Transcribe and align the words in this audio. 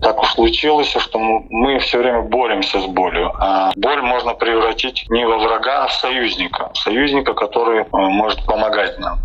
Так 0.00 0.20
уж 0.20 0.32
случилось, 0.32 0.88
что 0.88 1.18
мы 1.18 1.78
все 1.80 1.98
время 1.98 2.22
боремся 2.22 2.80
с 2.80 2.86
болью. 2.86 3.30
А 3.38 3.72
боль 3.76 4.00
можно 4.00 4.34
превратить 4.34 5.04
не 5.10 5.26
во 5.26 5.38
врага, 5.38 5.84
а 5.84 5.88
в 5.88 5.92
союзника. 5.92 6.70
Союзника, 6.74 7.34
который 7.34 7.82
э, 7.82 7.86
может 7.92 8.44
помогать 8.46 8.98
нам. 8.98 9.18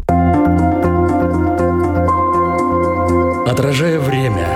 Отражая 3.48 3.98
время, 4.00 4.48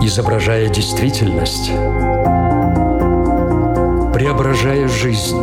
изображая 0.00 0.68
действительность, 0.68 1.70
преображая 4.12 4.86
жизнь. 4.86 5.40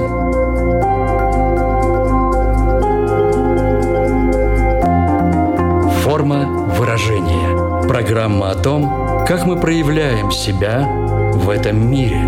Форма 6.03 6.45
выражения. 6.77 7.81
Программа 7.87 8.51
о 8.51 8.55
том, 8.55 9.10
как 9.27 9.45
мы 9.45 9.59
проявляем 9.59 10.31
себя 10.31 10.81
в 11.33 11.49
этом 11.49 11.89
мире. 11.89 12.19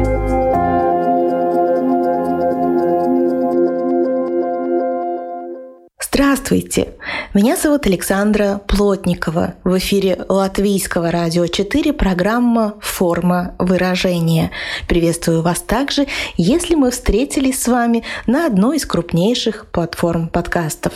Здравствуйте! 6.02 6.94
Меня 7.34 7.58
зовут 7.58 7.88
Александра 7.88 8.62
Плотникова. 8.68 9.56
В 9.64 9.78
эфире 9.80 10.24
Латвийского 10.30 11.10
радио 11.10 11.48
4 11.48 11.94
программа 11.94 12.76
«Форма 12.80 13.56
выражения». 13.58 14.52
Приветствую 14.88 15.42
вас 15.42 15.60
также, 15.62 16.06
если 16.38 16.76
мы 16.76 16.92
встретились 16.92 17.62
с 17.62 17.68
вами 17.68 18.04
на 18.28 18.46
одной 18.46 18.78
из 18.78 18.86
крупнейших 18.86 19.68
платформ 19.72 20.28
подкастов. 20.28 20.94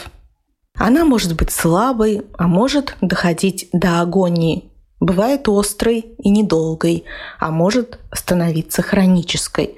Она 0.75 1.05
может 1.05 1.35
быть 1.35 1.51
слабой, 1.51 2.21
а 2.37 2.47
может 2.47 2.95
доходить 3.01 3.67
до 3.73 3.99
агонии. 4.01 4.66
Бывает 4.99 5.47
острой 5.47 6.05
и 6.17 6.29
недолгой, 6.29 7.05
а 7.39 7.51
может 7.51 7.99
становиться 8.11 8.81
хронической. 8.81 9.75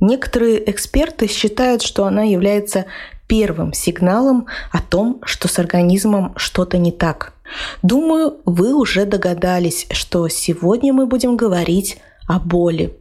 Некоторые 0.00 0.68
эксперты 0.70 1.28
считают, 1.28 1.82
что 1.82 2.06
она 2.06 2.22
является 2.22 2.86
первым 3.26 3.72
сигналом 3.72 4.46
о 4.72 4.80
том, 4.82 5.20
что 5.24 5.48
с 5.48 5.58
организмом 5.58 6.34
что-то 6.36 6.78
не 6.78 6.90
так. 6.90 7.34
Думаю, 7.82 8.38
вы 8.44 8.74
уже 8.74 9.04
догадались, 9.04 9.86
что 9.90 10.28
сегодня 10.28 10.92
мы 10.92 11.06
будем 11.06 11.36
говорить 11.36 11.98
о 12.26 12.38
боли. 12.38 12.96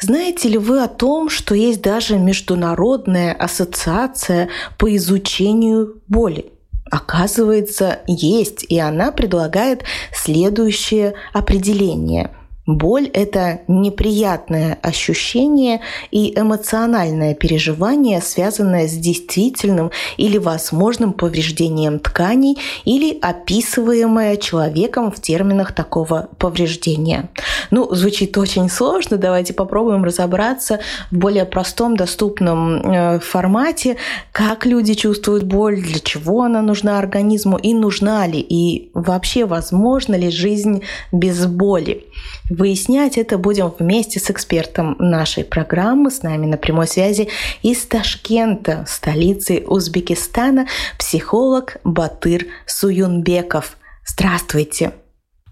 Знаете 0.00 0.48
ли 0.48 0.58
вы 0.58 0.82
о 0.82 0.88
том, 0.88 1.28
что 1.28 1.54
есть 1.54 1.82
даже 1.82 2.18
международная 2.18 3.32
ассоциация 3.32 4.48
по 4.78 4.94
изучению 4.96 6.00
боли? 6.08 6.52
Оказывается, 6.92 8.00
есть, 8.06 8.64
и 8.68 8.78
она 8.78 9.12
предлагает 9.12 9.82
следующее 10.12 11.14
определение– 11.32 12.36
Боль– 12.66 13.08
это 13.12 13.62
неприятное 13.66 14.78
ощущение 14.82 15.80
и 16.12 16.32
эмоциональное 16.38 17.34
переживание, 17.34 18.20
связанное 18.20 18.86
с 18.86 18.92
действительным 18.92 19.90
или 20.16 20.38
возможным 20.38 21.12
повреждением 21.12 21.98
тканей 21.98 22.56
или 22.84 23.18
описываемое 23.20 24.36
человеком 24.36 25.10
в 25.10 25.20
терминах 25.20 25.72
такого 25.72 26.28
повреждения. 26.38 27.30
Ну, 27.72 27.92
звучит 27.94 28.38
очень 28.38 28.70
сложно, 28.70 29.16
давайте 29.16 29.54
попробуем 29.54 30.04
разобраться 30.04 30.78
в 31.10 31.16
более 31.16 31.46
простом, 31.46 31.96
доступном 31.96 32.76
э, 32.76 33.18
формате, 33.18 33.96
как 34.30 34.66
люди 34.66 34.94
чувствуют 34.94 35.42
боль, 35.42 35.80
для 35.80 35.98
чего 35.98 36.42
она 36.42 36.62
нужна 36.62 37.00
организму? 37.00 37.56
И 37.56 37.74
нужна 37.74 38.24
ли, 38.28 38.38
и 38.38 38.92
вообще 38.94 39.46
возможно 39.46 40.14
ли 40.14 40.30
жизнь 40.30 40.82
без 41.10 41.44
боли. 41.46 42.06
Выяснять 42.54 43.16
это 43.16 43.38
будем 43.38 43.72
вместе 43.78 44.20
с 44.20 44.30
экспертом 44.30 44.96
нашей 44.98 45.42
программы. 45.42 46.10
С 46.10 46.22
нами 46.22 46.44
на 46.44 46.58
прямой 46.58 46.86
связи 46.86 47.30
из 47.62 47.82
Ташкента, 47.86 48.84
столицы 48.86 49.64
Узбекистана, 49.66 50.66
психолог 50.98 51.78
Батыр 51.82 52.44
Суюнбеков. 52.66 53.78
Здравствуйте. 54.04 54.92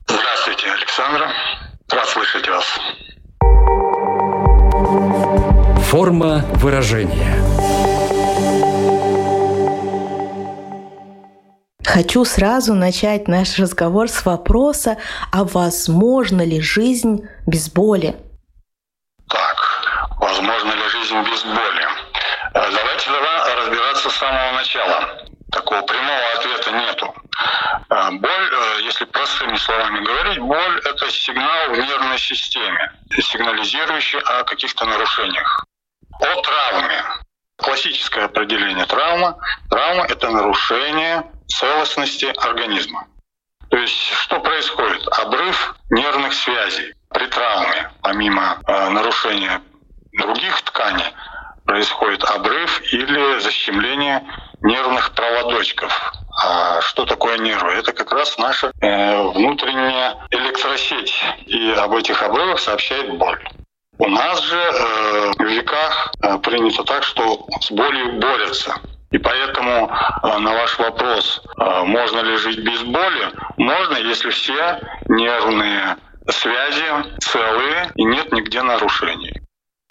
Здравствуйте, 0.06 0.66
Александра. 0.70 1.30
Рад 1.90 2.06
слышать 2.06 2.46
вас. 2.48 2.66
Форма 5.86 6.44
выражения– 6.56 7.42
Хочу 11.92 12.24
сразу 12.24 12.74
начать 12.74 13.26
наш 13.26 13.58
разговор 13.58 14.08
с 14.08 14.24
вопроса, 14.24 14.96
а 15.32 15.42
возможно 15.42 16.42
ли 16.42 16.60
жизнь 16.60 17.26
без 17.48 17.68
боли? 17.68 18.14
Так, 19.28 19.56
возможно 20.20 20.70
ли 20.70 20.88
жизнь 20.88 21.18
без 21.28 21.42
боли? 21.42 21.84
Э, 22.54 22.70
давайте 22.70 23.10
разбираться 23.56 24.08
с 24.08 24.14
самого 24.14 24.52
начала. 24.52 25.26
Такого 25.50 25.82
прямого 25.82 26.32
ответа 26.38 26.70
нету. 26.70 27.14
Э, 27.90 28.10
боль, 28.12 28.50
э, 28.52 28.82
если 28.82 29.04
простыми 29.06 29.56
словами 29.56 30.04
говорить, 30.04 30.38
боль– 30.38 30.80
это 30.84 31.10
сигнал 31.10 31.70
в 31.70 31.76
нервной 31.76 32.18
системе, 32.20 32.92
сигнализирующий 33.20 34.20
о 34.20 34.44
каких-то 34.44 34.84
нарушениях. 34.84 35.64
О 36.20 36.40
травме. 36.40 37.04
Классическое 37.56 38.26
определение 38.26 38.86
травмы. 38.86 39.34
Травма– 39.68 40.06
это 40.08 40.30
нарушение 40.30 41.24
целостности 41.50 42.26
организма. 42.38 43.06
То 43.70 43.76
есть 43.76 43.94
что 43.94 44.40
происходит? 44.40 45.06
Обрыв 45.08 45.76
нервных 45.90 46.32
связей 46.34 46.94
при 47.08 47.26
травме, 47.26 47.92
помимо 48.02 48.58
э, 48.66 48.88
нарушения 48.90 49.62
других 50.12 50.60
тканей, 50.62 51.06
происходит 51.64 52.24
обрыв 52.24 52.82
или 52.92 53.38
защемление 53.38 54.26
нервных 54.62 55.12
проводочков. 55.12 56.12
А 56.42 56.80
что 56.80 57.04
такое 57.06 57.38
нервы? 57.38 57.72
Это 57.72 57.92
как 57.92 58.12
раз 58.12 58.38
наша 58.38 58.72
э, 58.80 59.22
внутренняя 59.22 60.16
электросеть. 60.30 61.14
И 61.46 61.70
об 61.72 61.94
этих 61.94 62.22
обрывах 62.22 62.58
сообщает 62.58 63.16
боль. 63.18 63.40
У 63.98 64.08
нас 64.08 64.40
же 64.42 64.56
э, 64.56 65.32
в 65.38 65.44
веках 65.44 66.12
э, 66.22 66.38
принято 66.38 66.82
так, 66.84 67.04
что 67.04 67.46
с 67.60 67.70
болью 67.70 68.18
борются. 68.18 68.74
И 69.10 69.18
поэтому 69.18 69.90
э, 69.90 70.38
на 70.38 70.52
ваш 70.52 70.78
вопрос, 70.78 71.42
э, 71.58 71.82
можно 71.84 72.20
ли 72.20 72.36
жить 72.36 72.60
без 72.60 72.82
боли, 72.82 73.32
можно, 73.56 73.96
если 73.96 74.30
все 74.30 74.80
нервные 75.08 75.96
связи 76.28 76.84
целые 77.18 77.90
и 77.96 78.04
нет 78.04 78.32
нигде 78.32 78.62
нарушений. 78.62 79.40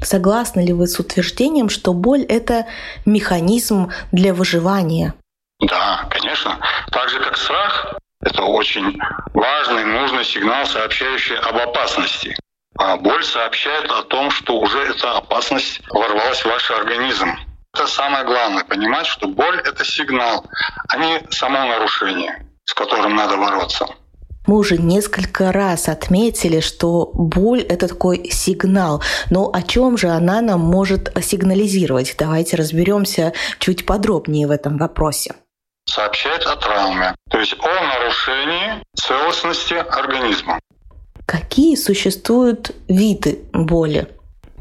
Согласны 0.01 0.65
ли 0.65 0.71
вы 0.71 0.87
с 0.87 0.97
утверждением, 0.99 1.67
что 1.69 1.93
боль– 1.93 2.21
это 2.29 2.67
механизм 3.05 3.91
для 4.13 4.33
выживания? 4.33 5.13
Да, 5.59 6.07
конечно. 6.09 6.57
Так 6.91 7.09
же, 7.09 7.19
как 7.19 7.35
страх, 7.35 7.95
это 8.21 8.43
очень 8.43 8.97
важный, 9.33 9.83
нужный 9.83 10.23
сигнал, 10.23 10.65
сообщающий 10.65 11.35
об 11.35 11.57
опасности. 11.57 12.37
А 12.77 12.95
боль 12.95 13.23
сообщает 13.25 13.91
о 13.91 14.03
том, 14.03 14.31
что 14.31 14.57
уже 14.57 14.79
эта 14.79 15.17
опасность 15.17 15.81
ворвалась 15.89 16.41
в 16.41 16.45
ваш 16.45 16.71
организм. 16.71 17.27
Это 17.73 17.87
самое 17.87 18.25
главное, 18.25 18.63
понимать, 18.63 19.05
что 19.05 19.27
боль— 19.27 19.59
это 19.65 19.85
сигнал, 19.85 20.45
а 20.87 20.97
не 20.97 21.21
само 21.29 21.65
нарушение, 21.65 22.47
с 22.65 22.73
которым 22.73 23.15
надо 23.15 23.37
бороться. 23.37 23.87
Мы 24.47 24.57
уже 24.57 24.77
несколько 24.77 25.51
раз 25.51 25.89
отметили, 25.89 26.59
что 26.59 27.11
боль– 27.13 27.61
это 27.69 27.87
такой 27.87 28.31
сигнал. 28.31 29.03
Но 29.29 29.51
о 29.53 29.61
чем 29.61 29.95
же 29.95 30.07
она 30.07 30.41
нам 30.41 30.61
может 30.61 31.13
сигнализировать? 31.23 32.15
Давайте 32.17 32.57
разберемся 32.57 33.33
чуть 33.59 33.85
подробнее 33.85 34.47
в 34.47 34.51
этом 34.51 34.79
вопросе. 34.79 35.35
Сообщает 35.85 36.43
о 36.47 36.55
травме, 36.55 37.15
то 37.29 37.39
есть 37.39 37.55
о 37.59 37.67
нарушении 37.67 38.83
целостности 38.95 39.75
организма. 39.75 40.59
Какие 41.27 41.75
существуют 41.75 42.71
виды 42.87 43.39
боли? 43.53 44.07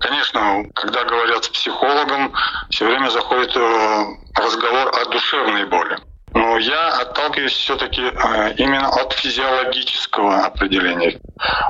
Конечно, 0.00 0.64
когда 0.74 1.04
говорят 1.04 1.44
с 1.44 1.48
психологом, 1.48 2.32
все 2.70 2.86
время 2.86 3.08
заходит 3.08 3.56
э, 3.56 4.04
разговор 4.36 4.88
о 4.88 5.04
душевной 5.10 5.66
боли. 5.66 5.98
Но 6.34 6.58
я 6.58 7.00
отталкиваюсь 7.00 7.52
все-таки 7.52 8.02
э, 8.02 8.54
именно 8.58 8.88
от 8.88 9.12
физиологического 9.14 10.44
определения. 10.44 11.18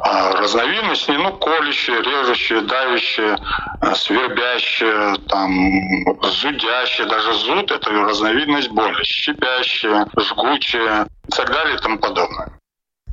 А 0.02 0.32
разновидности, 0.32 1.12
ну, 1.12 1.32
колющие, 1.38 2.02
режущие, 2.02 2.60
давящие, 2.62 3.38
э, 3.80 3.94
свербящие, 3.94 5.16
там, 5.28 6.22
зудящие, 6.22 7.06
даже 7.06 7.32
зуд– 7.34 7.70
это 7.72 7.90
разновидность 7.90 8.70
боли, 8.70 9.02
щипящая, 9.04 10.06
жгучая 10.18 11.06
и 11.28 11.30
так 11.30 11.50
далее 11.50 11.76
и 11.76 11.78
тому 11.78 11.98
подобное. 11.98 12.58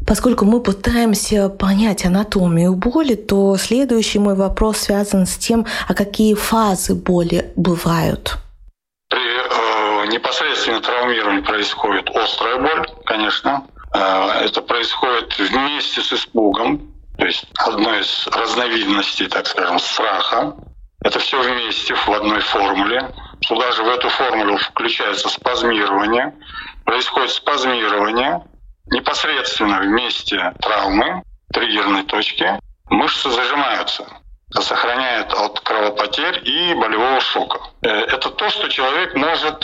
Поскольку 0.07 0.46
мы 0.46 0.62
пытаемся 0.62 1.50
понять 1.50 2.06
анатомию 2.06 2.75
боли, 2.75 3.16
то 3.16 3.57
следующий 3.57 4.19
мой 4.19 4.36
вопрос 4.36 4.78
связан 4.78 5.25
с 5.25 5.36
тем, 5.36 5.66
а 5.88 5.96
какие 5.96 6.36
фазы 6.36 6.94
боли 6.94 7.52
бывают. 7.56 8.38
При 9.10 9.19
э, 9.19 10.07
непосредственном 10.07 10.84
травмировании 10.84 11.42
происходит 11.42 12.07
острая 12.16 12.57
боль, 12.60 12.88
конечно. 13.06 13.66
Э, 13.96 14.44
это 14.46 14.62
происходит 14.62 15.40
вместе 15.40 16.02
с 16.02 16.13
испугом. 16.13 16.94
то 17.18 17.25
есть 17.25 17.48
одной 17.56 18.01
из 18.01 18.28
разновидностей, 18.28 19.28
так 19.28 19.48
скажем, 19.48 19.80
страха. 19.80 20.56
Это 21.04 21.18
все 21.18 21.42
вместе 21.42 21.96
в 21.96 22.10
одной 22.10 22.42
формуле. 22.42 23.12
Сюда 23.42 23.72
же 23.72 23.84
в 23.84 23.88
эту 23.88 24.10
формулу 24.10 24.58
включается 24.58 25.30
спазмирование. 25.30 26.34
Происходит 26.84 27.31
спазмирование 27.31 28.44
непосредственно 28.88 29.80
в 29.80 29.88
месте 29.88 30.54
травмы, 30.62 31.24
триггерной 31.52 32.04
точки. 32.04 32.60
Мышцы 32.90 33.30
зажимаются 33.30 34.06
сохраняет 34.62 35.34
от 35.34 35.60
кровопотерь 35.62 36.42
и 36.48 36.74
болевого 36.76 37.20
шока. 37.20 37.60
Э, 37.82 37.90
это 37.90 38.30
то, 38.30 38.50
что 38.50 38.70
человек 38.70 39.16
может 39.16 39.64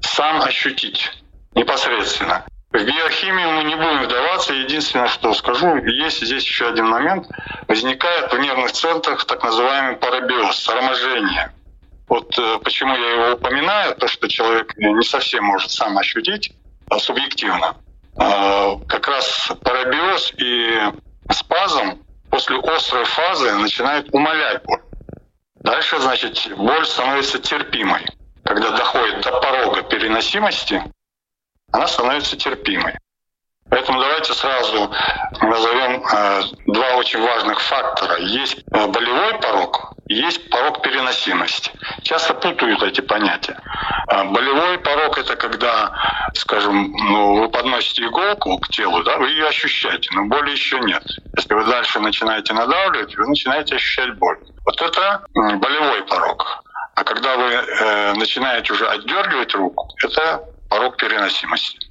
сам 0.00 0.42
ощутить 0.42 1.10
непосредственно. 1.54 2.44
В 2.70 2.84
биохимию 2.84 3.52
мы 3.52 3.64
не 3.64 3.74
будем 3.74 4.02
вдаваться. 4.02 4.52
Единственное, 4.52 5.08
что 5.08 5.32
скажу, 5.32 5.76
есть 5.86 6.20
здесь 6.22 6.44
еще 6.44 6.68
один 6.68 6.86
момент. 6.88 7.26
Возникает 7.68 8.32
в 8.32 8.38
нервных 8.38 8.72
центрах 8.72 9.24
так 9.24 9.42
называемый 9.42 9.96
парабиоз, 9.96 10.62
торможение. 10.64 11.52
Вот 12.08 12.38
э, 12.38 12.58
почему 12.62 12.94
я 12.94 13.10
его 13.12 13.34
упоминаю, 13.34 13.94
то, 13.96 14.06
что 14.08 14.28
человек 14.28 14.76
не 14.76 15.02
совсем 15.02 15.44
может 15.44 15.70
сам 15.70 15.96
ощутить, 15.96 16.52
а 16.90 16.98
субъективно. 16.98 17.76
А, 18.18 18.76
как 18.88 19.08
раз 19.08 19.52
парабиоз 19.62 20.32
и 20.38 20.80
спазм 21.30 22.02
после 22.30 22.58
острой 22.58 23.04
фазы 23.04 23.52
начинает 23.54 24.12
умалять 24.12 24.62
боль. 24.64 24.82
Дальше, 25.56 25.98
значит, 25.98 26.56
боль 26.56 26.86
становится 26.86 27.38
терпимой. 27.38 28.06
Когда 28.44 28.70
доходит 28.70 29.22
до 29.22 29.32
порога 29.40 29.82
переносимости, 29.82 30.82
она 31.72 31.86
становится 31.88 32.36
терпимой. 32.36 32.96
Поэтому 33.68 34.00
давайте 34.00 34.32
сразу 34.32 34.90
назовем 35.42 36.04
э, 36.04 36.42
два 36.66 36.94
очень 36.96 37.20
важных 37.20 37.60
фактора. 37.60 38.18
Есть 38.20 38.58
э, 38.70 38.86
болевой 38.86 39.38
порог, 39.40 39.95
есть 40.08 40.50
порог 40.50 40.82
переносимости. 40.82 41.70
Часто 42.02 42.34
путают 42.34 42.82
эти 42.82 43.00
понятия. 43.00 43.58
Э, 44.10 44.24
болевой 44.24 44.78
порог 44.78 45.18
это 45.18 45.36
когда, 45.36 45.92
скажем, 46.34 46.92
ну, 46.92 47.40
вы 47.40 47.48
подносите 47.48 48.04
иголку 48.04 48.58
к 48.58 48.68
телу, 48.68 49.02
да, 49.02 49.16
вы 49.18 49.30
ее 49.30 49.48
ощущаете, 49.48 50.10
но 50.14 50.26
боли 50.26 50.50
еще 50.50 50.78
нет. 50.80 51.02
Если 51.36 51.54
вы 51.54 51.64
дальше 51.64 51.98
начинаете 52.00 52.54
надавливать, 52.54 53.16
вы 53.16 53.26
начинаете 53.26 53.76
ощущать 53.76 54.14
боль. 54.16 54.38
Вот 54.64 54.80
это 54.80 55.26
болевой 55.34 56.04
порог. 56.04 56.62
А 56.94 57.04
когда 57.04 57.36
вы 57.36 57.50
э, 57.50 58.14
начинаете 58.14 58.72
уже 58.72 58.86
отдергивать 58.88 59.54
руку, 59.54 59.88
это 60.02 60.42
порог 60.70 60.96
переносимости. 60.96 61.85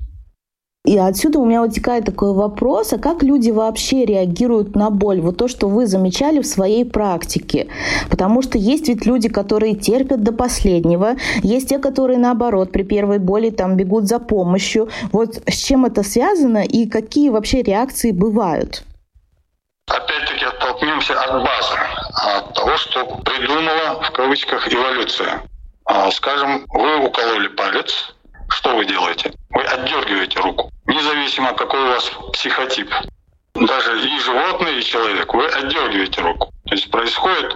И 0.86 0.98
отсюда 0.98 1.40
у 1.40 1.46
меня 1.46 1.62
вытекает 1.62 2.06
такой 2.06 2.34
вопрос, 2.34 2.94
а 2.94 3.00
как 3.00 3.24
люди 3.24 3.50
вообще 3.50 4.06
реагируют 4.06 4.76
на 4.76 4.92
боль? 4.92 5.20
Вот 5.20 5.38
то, 5.38 5.48
что 5.48 5.68
вы 5.68 5.88
замечали 5.88 6.42
в 6.42 6.46
своей 6.46 6.86
практике. 6.86 7.68
Потому 8.10 8.44
что 8.44 8.60
есть 8.60 8.88
ведь 8.88 9.06
люди, 9.06 9.28
которые 9.28 9.76
терпят 9.76 10.24
до 10.24 10.32
последнего, 10.32 11.16
есть 11.42 11.70
те, 11.70 11.80
которые 11.80 12.20
наоборот 12.20 12.72
при 12.72 12.84
первой 12.84 13.18
боли 13.18 13.50
там 13.50 13.76
бегут 13.76 14.06
за 14.06 14.20
помощью. 14.20 14.90
Вот 15.12 15.42
с 15.48 15.56
чем 15.56 15.86
это 15.86 16.04
связано 16.04 16.64
и 16.64 16.88
какие 16.88 17.30
вообще 17.30 17.64
реакции 17.64 18.12
бывают? 18.12 18.84
Опять-таки 19.88 20.46
оттолкнемся 20.46 21.20
от 21.20 21.44
базы, 21.44 21.78
от 22.14 22.54
того, 22.54 22.78
что 22.78 23.06
придумала 23.24 24.02
в 24.04 24.12
кавычках 24.12 24.72
эволюция. 24.72 25.42
А, 25.86 26.10
скажем, 26.12 26.66
вы 26.70 27.06
укололи 27.06 27.48
палец, 27.50 28.15
что 28.50 28.76
вы 28.76 28.86
делаете? 28.86 29.34
Вы 29.50 29.64
отдергиваете 29.64 30.40
руку. 30.40 30.72
Независимо, 30.88 31.54
какой 31.54 31.82
у 31.82 31.88
вас 31.88 32.12
психотип. 32.34 32.92
Даже 33.54 34.02
и 34.02 34.20
животное, 34.20 34.74
и 34.74 34.84
человек, 34.84 35.34
вы 35.34 35.46
отдергиваете 35.48 36.22
руку. 36.22 36.52
То 36.66 36.76
есть 36.76 36.92
происходит 36.92 37.56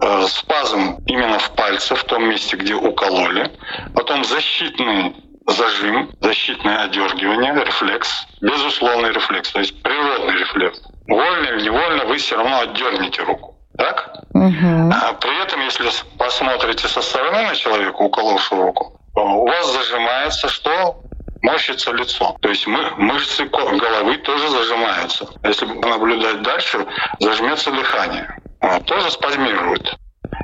э, 0.00 0.26
спазм 0.28 0.98
именно 1.06 1.38
в 1.38 1.50
пальце, 1.54 1.94
в 1.94 2.04
том 2.04 2.28
месте, 2.28 2.56
где 2.56 2.74
укололи. 2.74 3.50
Потом 3.94 4.24
защитный 4.24 5.14
зажим, 5.46 6.10
защитное 6.20 6.84
отдергивание, 6.84 7.52
рефлекс, 7.64 8.26
безусловный 8.40 9.12
рефлекс, 9.12 9.50
то 9.52 9.60
есть 9.60 9.82
природный 9.82 10.38
рефлекс. 10.38 10.80
Вольно 11.06 11.46
или 11.48 11.64
невольно 11.64 12.04
вы 12.06 12.16
все 12.16 12.36
равно 12.36 12.60
отдернете 12.60 13.22
руку. 13.22 13.56
Так? 13.76 14.20
Угу. 14.32 14.92
А 14.92 15.12
при 15.14 15.42
этом, 15.42 15.60
если 15.60 15.88
посмотрите 16.16 16.88
со 16.88 17.02
стороны 17.02 17.42
на 17.42 17.54
человека, 17.54 17.96
уколовшего 17.96 18.66
руку, 18.66 18.93
у 19.14 19.46
вас 19.46 19.72
зажимается 19.72 20.48
что? 20.48 21.02
морщится 21.44 21.92
лицо. 21.92 22.36
То 22.40 22.48
есть 22.48 22.66
мы, 22.66 22.90
мышцы 22.96 23.44
головы 23.44 24.16
тоже 24.18 24.48
зажимаются. 24.48 25.28
Если 25.44 25.66
наблюдать 25.66 26.42
дальше, 26.42 26.86
зажмется 27.20 27.70
дыхание. 27.70 28.38
Тоже 28.86 29.10
спазмирует. 29.10 29.94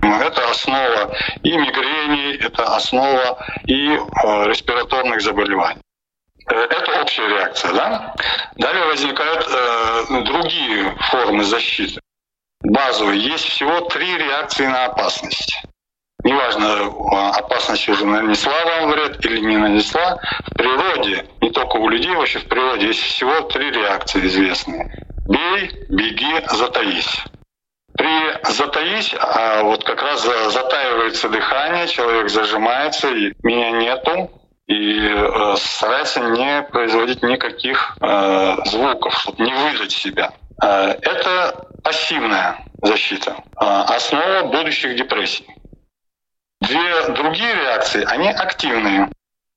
Это 0.03 0.51
основа 0.51 1.17
и 1.43 1.57
мигрени, 1.57 2.37
это 2.37 2.77
основа 2.77 3.39
и 3.67 3.89
э, 3.89 3.99
респираторных 4.47 5.21
заболеваний. 5.23 5.81
Э, 6.49 6.55
это 6.55 7.03
общая 7.03 7.27
реакция, 7.29 7.73
да? 7.73 8.15
Далее 8.57 8.85
возникают 8.85 9.47
э, 9.49 10.23
другие 10.25 10.95
формы 11.11 11.45
защиты. 11.45 12.01
Базовые. 12.63 13.21
Есть 13.21 13.47
всего 13.47 13.81
три 13.83 14.19
реакции 14.19 14.67
на 14.67 14.85
опасность 14.85 15.63
неважно, 16.25 16.93
а, 17.13 17.31
опасность 17.39 17.89
уже 17.89 18.05
нанесла 18.05 18.53
вам 18.65 18.91
вред 18.91 19.25
или 19.25 19.41
не 19.41 19.57
нанесла, 19.57 20.19
в 20.47 20.55
природе, 20.55 21.25
не 21.41 21.51
только 21.51 21.77
у 21.77 21.89
людей, 21.89 22.15
вообще 22.15 22.39
в 22.39 22.49
природе 22.49 22.89
есть 22.89 23.01
всего 23.01 23.41
три 23.43 23.71
реакции 23.71 24.27
известные. 24.27 25.07
Бей, 25.29 25.71
беги, 25.89 26.45
затаись. 26.51 27.25
При 27.95 28.53
затаись, 28.53 29.15
а 29.19 29.63
вот 29.63 29.85
как 29.85 30.03
раз 30.03 30.23
затаивается 30.23 31.29
дыхание, 31.29 31.87
человек 31.89 32.29
зажимается, 32.31 33.09
и 33.09 33.33
меня 33.43 33.71
нету, 33.73 34.31
и 34.67 35.01
э, 35.01 35.57
старается 35.57 36.21
не 36.21 36.63
производить 36.63 37.23
никаких 37.23 37.97
э, 38.01 38.57
звуков, 38.67 39.19
чтобы 39.19 39.45
не 39.45 39.53
выдать 39.53 39.91
себя. 39.91 40.31
Э, 40.63 40.95
это 41.03 41.67
пассивная 41.83 42.65
защита, 42.81 43.37
э, 43.61 43.65
основа 43.65 44.45
будущих 44.45 44.97
депрессий. 44.97 45.47
Две 46.61 47.09
другие 47.15 47.55
реакции, 47.55 48.05
они 48.07 48.29
активные. 48.29 49.09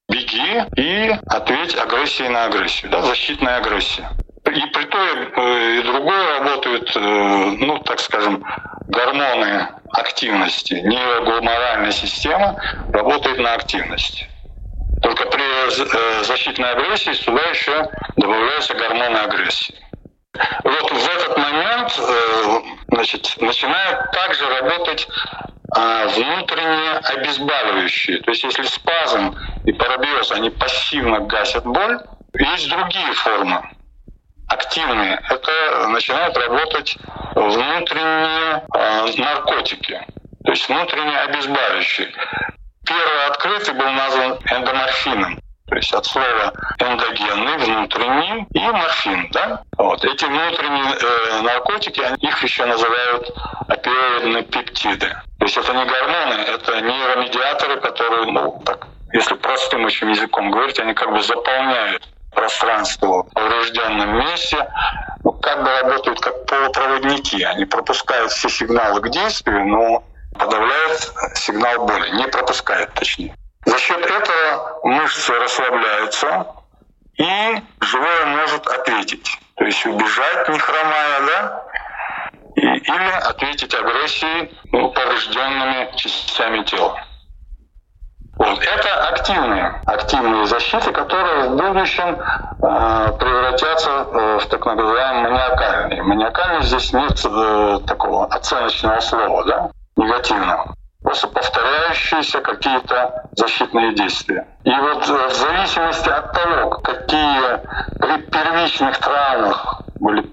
Беги 0.10 0.64
и 0.78 1.16
ответь 1.28 1.76
агрессией 1.76 2.30
на 2.30 2.46
агрессию, 2.46 2.92
да, 2.92 3.02
защитная 3.02 3.58
агрессия. 3.58 4.10
И 4.46 4.66
при 4.68 4.84
той 4.86 5.32
э, 5.36 5.80
и 5.80 5.84
другое 5.84 6.40
работают, 6.40 6.96
э, 6.96 7.00
ну, 7.00 7.80
так 7.80 8.00
скажем, 8.00 8.44
гормоны 8.88 9.70
активности. 9.92 10.74
Нейрогуморальная 10.74 11.92
система 11.92 12.62
работает 12.92 13.40
на 13.40 13.54
активность. 13.54 14.28
Только 15.02 15.26
при 15.28 15.44
э, 15.44 16.24
защитной 16.24 16.72
агрессии 16.72 17.14
сюда 17.14 17.42
еще 17.50 17.90
добавляются 18.18 18.74
гормоны 18.76 19.18
агрессии. 19.18 19.76
Вот 20.64 20.92
в 20.92 21.10
этот 21.16 21.38
момент 21.38 21.92
значит, 22.90 23.36
начинает 23.40 24.12
также 24.12 24.46
работать 24.48 25.08
а, 25.76 26.08
внутренние 26.08 26.98
обезболивающие. 26.98 28.20
То 28.22 28.32
есть 28.32 28.44
если 28.44 28.64
спазм 28.64 29.36
и 29.66 29.74
парабиоз, 29.74 30.32
они 30.32 30.50
пассивно 30.50 31.22
гасят 31.22 31.66
боль, 31.66 32.00
есть 32.34 32.70
другие 32.70 33.14
формы 33.14 33.62
активные. 34.48 35.20
Это 35.30 35.88
начинают 35.88 36.38
работать 36.38 36.98
внутренние 37.36 38.64
э, 38.74 39.06
наркотики, 39.18 40.06
то 40.44 40.52
есть 40.52 40.68
внутренние 40.68 41.20
обезболивающие. 41.20 42.12
Первый 42.86 43.26
открытый 43.28 43.74
был 43.74 43.90
назван 43.92 44.40
эндоморфином. 44.52 45.40
То 45.68 45.78
есть 45.78 45.94
от 45.94 46.06
слова 46.06 46.54
эндогенный, 46.78 47.58
внутренний 47.58 48.46
и 48.54 48.60
морфин. 48.60 49.28
Да? 49.32 49.64
Вот. 49.78 50.04
Эти 50.04 50.26
внутренние 50.26 50.94
э, 50.94 51.42
наркотики, 51.42 52.02
их 52.20 52.44
еще 52.44 52.66
называют 52.66 53.32
опиоидные 53.70 54.44
пептиды. 54.44 55.16
То 55.44 55.48
есть 55.48 55.58
это 55.58 55.74
не 55.74 55.84
гормоны, 55.84 56.36
это 56.36 56.80
нейромедиаторы, 56.80 57.82
которые, 57.82 58.32
ну, 58.32 58.62
так, 58.66 58.88
если 59.12 59.36
простым 59.36 59.84
очень 59.84 60.10
языком 60.10 60.50
говорить, 60.50 60.80
они 60.80 60.94
как 60.94 61.12
бы 61.12 61.22
заполняют 61.22 62.08
пространство 62.32 63.24
в 63.24 63.34
поврежденном 63.34 64.20
месте, 64.20 64.66
ну, 65.22 65.34
как 65.34 65.62
бы 65.62 65.70
работают 65.82 66.22
как 66.22 66.46
полупроводники. 66.46 67.44
Они 67.44 67.66
пропускают 67.66 68.32
все 68.32 68.48
сигналы 68.48 69.02
к 69.02 69.10
действию, 69.10 69.68
но 69.68 70.06
подавляют 70.40 71.12
сигнал 71.36 71.88
боли, 71.88 72.10
не 72.12 72.28
пропускают 72.30 72.94
точнее. 72.94 73.36
За 73.66 73.78
счет 73.80 74.00
этого 74.00 74.80
мышцы 74.84 75.34
расслабляются, 75.34 76.48
и 77.16 77.62
живое 77.82 78.26
может 78.28 78.66
ответить. 78.66 79.38
То 79.56 79.66
есть 79.66 79.86
убежать 79.86 80.48
не 80.48 80.58
хромая, 80.58 81.22
да, 81.28 81.64
или 82.64 83.30
ответить 83.30 83.74
агрессией 83.74 84.52
ну, 84.72 84.90
поврежденными 84.92 85.96
частями 85.96 86.64
тела. 86.64 86.98
Вот. 88.36 88.60
Это 88.60 89.10
активные, 89.10 89.82
активные 89.86 90.46
защиты, 90.48 90.92
которые 90.92 91.50
в 91.50 91.56
будущем 91.56 92.18
э, 92.18 93.12
превратятся 93.20 93.90
э, 93.92 94.40
в 94.40 94.46
так 94.48 94.66
называемые 94.66 95.30
маниакальные. 95.30 96.04
Маниакальные 96.04 96.64
здесь 96.64 96.92
нет 96.94 97.24
э, 97.24 97.80
такого 97.86 98.26
оценочного 98.26 99.00
слова, 99.02 99.44
да, 99.46 99.72
негативного. 99.96 100.76
Просто 101.04 101.28
повторяющиеся 101.28 102.42
какие-то 102.42 103.30
защитные 103.36 103.94
действия. 103.94 104.48
И 104.64 104.72
вот 104.72 105.08
э, 105.08 105.28
в 105.28 105.34
зависимости 105.34 106.10
от 106.10 106.34
того, 106.34 106.70
какие 106.80 107.60
при 108.00 108.22
первичных 108.32 108.98
травмах 108.98 109.84
были 110.00 110.28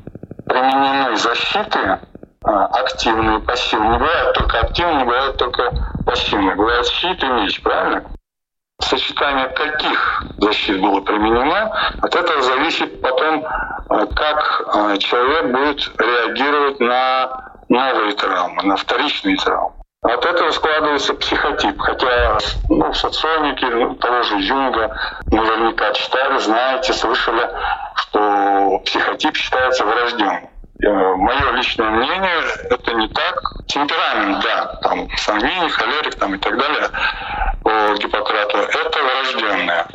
применены 0.46 1.16
защиты, 1.16 2.00
активные 2.42 3.38
и 3.38 3.42
пассивные. 3.42 3.90
Не 3.90 3.99
бывает 3.99 4.35
только 4.35 4.61
активные, 4.61 4.97
не 4.97 5.04
бывает 5.04 5.37
только 5.37 5.73
пассивные. 6.06 6.54
Бывает 6.54 6.87
щит 6.87 7.23
и 7.23 7.26
меч, 7.26 7.62
правильно? 7.62 8.04
Сочетание 8.80 9.49
каких 9.49 10.25
защит 10.38 10.80
было 10.80 11.00
применено, 11.02 11.70
от 12.00 12.16
этого 12.16 12.40
зависит 12.40 13.02
потом, 13.02 13.44
а, 13.44 14.06
как 14.06 14.62
а, 14.75 14.97
человек 14.97 15.52
будет 15.52 15.90
реагировать 15.99 16.80
на 16.80 17.52
новые 17.68 18.12
травмы, 18.14 18.62
на 18.62 18.76
вторичные 18.76 19.37
травмы. 19.37 19.75
От 20.02 20.25
этого 20.25 20.50
складывается 20.50 21.12
психотип. 21.12 21.78
Хотя 21.78 22.38
ну, 22.70 22.90
соционики 22.94 23.64
ну, 23.66 23.94
того 23.97 24.23
же 24.23 24.37
Юнга 24.38 24.97
наверняка 25.26 25.92
читали, 25.92 26.38
знаете, 26.38 26.94
слышали, 26.94 27.50
что 27.97 28.78
психотип 28.87 29.37
считается 29.37 29.85
врожденным. 29.85 30.49
Э, 30.82 31.14
Мое 31.16 31.52
личное 31.52 31.90
мнение, 31.90 32.42
это 32.70 32.94
не 32.94 33.08
так. 33.08 33.40
Темперамент, 33.66 34.42
да, 34.42 34.66
там 34.82 35.08
сангвиний, 35.16 35.68
холерик 35.68 36.14
там, 36.16 36.34
и 36.34 36.38
так 36.38 36.58
далее 36.58 36.88
по 37.62 37.94
Гиппократу, 37.99 38.58
это 38.58 38.99
врожденное. 39.02 39.87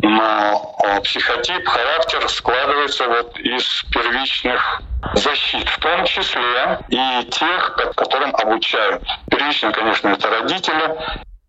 Но 0.00 0.76
психотип, 1.02 1.66
характер 1.66 2.28
складывается 2.28 3.06
вот 3.08 3.38
из 3.38 3.84
первичных 3.92 4.82
защит, 5.14 5.68
в 5.68 5.78
том 5.78 6.04
числе 6.06 6.78
и 6.88 7.24
тех, 7.30 7.76
которым 7.96 8.34
обучают. 8.36 9.02
Первично, 9.30 9.72
конечно, 9.72 10.08
это 10.08 10.30
родители 10.30 10.94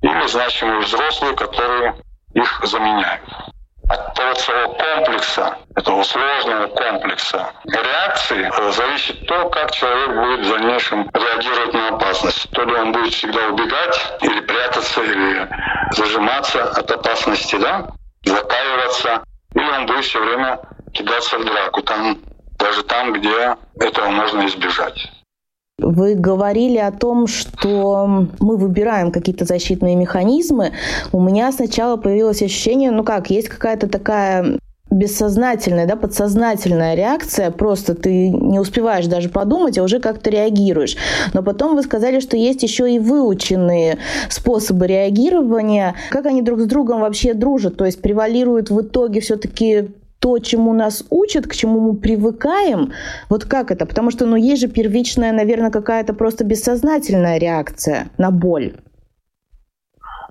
или 0.02 0.28
значимые 0.28 0.80
взрослые, 0.80 1.36
которые 1.36 1.96
их 2.34 2.62
заменяют 2.64 3.22
от 3.90 4.14
того 4.14 4.34
целого 4.34 4.74
комплекса, 4.74 5.58
этого 5.76 6.04
сложного 6.04 6.68
комплекса 6.68 7.52
реакции 7.66 8.50
э, 8.52 8.72
зависит 8.72 9.26
то, 9.28 9.50
как 9.50 9.72
человек 9.72 10.10
будет 10.10 10.46
в 10.46 10.50
дальнейшем 10.50 11.10
реагировать 11.14 11.74
на 11.74 11.88
опасность. 11.90 12.50
То 12.52 12.64
ли 12.64 12.74
он 12.76 12.92
будет 12.92 13.14
всегда 13.14 13.48
убегать, 13.48 14.14
или 14.22 14.40
прятаться, 14.42 15.02
или 15.02 15.50
зажиматься 15.92 16.64
от 16.64 16.92
опасности, 16.92 17.56
да, 17.56 17.88
закаиваться, 18.24 19.24
или 19.56 19.70
он 19.70 19.86
будет 19.86 20.06
все 20.06 20.20
время 20.24 20.60
кидаться 20.94 21.38
в 21.38 21.46
драку, 21.46 21.82
там, 21.82 22.18
даже 22.58 22.84
там, 22.84 23.14
где 23.14 23.56
этого 23.80 24.08
можно 24.08 24.46
избежать. 24.46 25.12
Вы 25.84 26.16
говорили 26.16 26.78
о 26.78 26.92
том, 26.92 27.28
что 27.28 28.28
мы 28.40 28.58
выбираем 28.58 29.12
какие-то 29.12 29.46
защитные 29.46 29.96
механизмы. 29.96 30.72
У 31.12 31.22
меня 31.22 31.52
сначала 31.52 31.98
появилось 31.98 32.42
ощущение, 32.42 32.92
ну 32.92 33.04
как, 33.04 33.30
есть 33.30 33.50
какая-то 33.50 33.88
такая 33.88 34.58
бессознательная, 34.94 35.88
да, 35.88 35.96
подсознательная 35.96 36.96
реакция, 36.96 37.52
просто 37.52 37.96
ты 37.96 38.30
не 38.30 38.60
успеваешь 38.60 39.08
даже 39.08 39.30
подумать, 39.30 39.78
а 39.78 39.84
уже 39.84 40.00
как-то 40.00 40.30
реагируешь. 40.30 40.96
Но 41.34 41.42
потом 41.42 41.76
вы 41.76 41.84
сказали, 41.84 42.20
что 42.20 42.38
есть 42.38 42.64
еще 42.64 42.92
и 42.92 43.00
выученные 43.00 43.98
способы 44.30 44.88
реагирования. 44.88 45.96
Как 46.10 46.26
они 46.26 46.42
друг 46.42 46.62
с 46.62 46.66
другом 46.66 47.02
вообще 47.02 47.34
дружат? 47.34 47.76
То 47.76 47.86
есть 47.86 48.02
превалируют 48.02 48.70
в 48.70 48.82
итоге 48.82 49.20
все-таки 49.20 49.90
то, 50.24 50.40
чему 50.40 50.74
нас 50.74 51.04
учат, 51.10 51.48
к 51.48 51.54
чему 51.54 51.82
мы 51.82 52.00
привыкаем, 52.00 52.94
вот 53.28 53.44
как 53.44 53.72
это? 53.72 53.86
Потому 53.86 54.10
что, 54.10 54.26
ну, 54.26 54.38
есть 54.38 54.62
же 54.62 54.70
первичная, 54.70 55.34
наверное, 55.34 55.70
какая-то 55.70 56.14
просто 56.14 56.46
бессознательная 56.46 57.38
реакция 57.40 58.08
на 58.18 58.32
боль. 58.32 58.74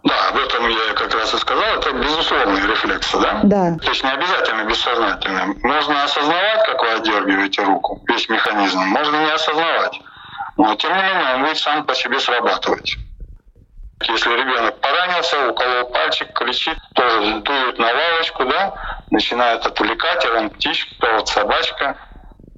Да, 0.02 0.28
об 0.30 0.36
этом 0.36 0.66
я 0.66 0.94
как 0.94 1.14
раз 1.14 1.34
и 1.34 1.36
сказал. 1.36 1.78
Это 1.78 1.92
безусловные 1.92 2.66
рефлексы, 2.66 3.18
да? 3.20 3.40
Да. 3.44 3.78
То 3.82 3.90
есть 3.90 4.02
не 4.02 4.10
обязательно 4.10 4.64
бессознательно. 4.64 5.54
Можно 5.62 6.04
осознавать, 6.04 6.66
как 6.66 6.80
вы 6.80 6.88
отдергиваете 6.92 7.62
руку, 7.62 8.00
весь 8.08 8.26
механизм. 8.30 8.78
Можно 8.78 9.16
не 9.26 9.30
осознавать. 9.30 10.00
Но 10.56 10.74
тем 10.76 10.96
не 10.96 11.02
менее 11.02 11.34
он 11.34 11.42
будет 11.42 11.58
сам 11.58 11.84
по 11.84 11.94
себе 11.94 12.18
срабатывать. 12.18 12.96
Если 14.08 14.30
ребенок 14.30 14.80
поранился, 14.80 15.50
уколол 15.50 15.90
пальчик, 15.90 16.32
кричит, 16.32 16.76
тоже 16.94 17.40
дует 17.40 17.78
на 17.78 17.92
лавочку, 17.92 18.44
да, 18.44 18.74
начинает 19.10 19.64
отвлекать, 19.66 20.24
а 20.24 20.48
птичка, 20.48 21.14
вот 21.14 21.28
собачка. 21.28 21.96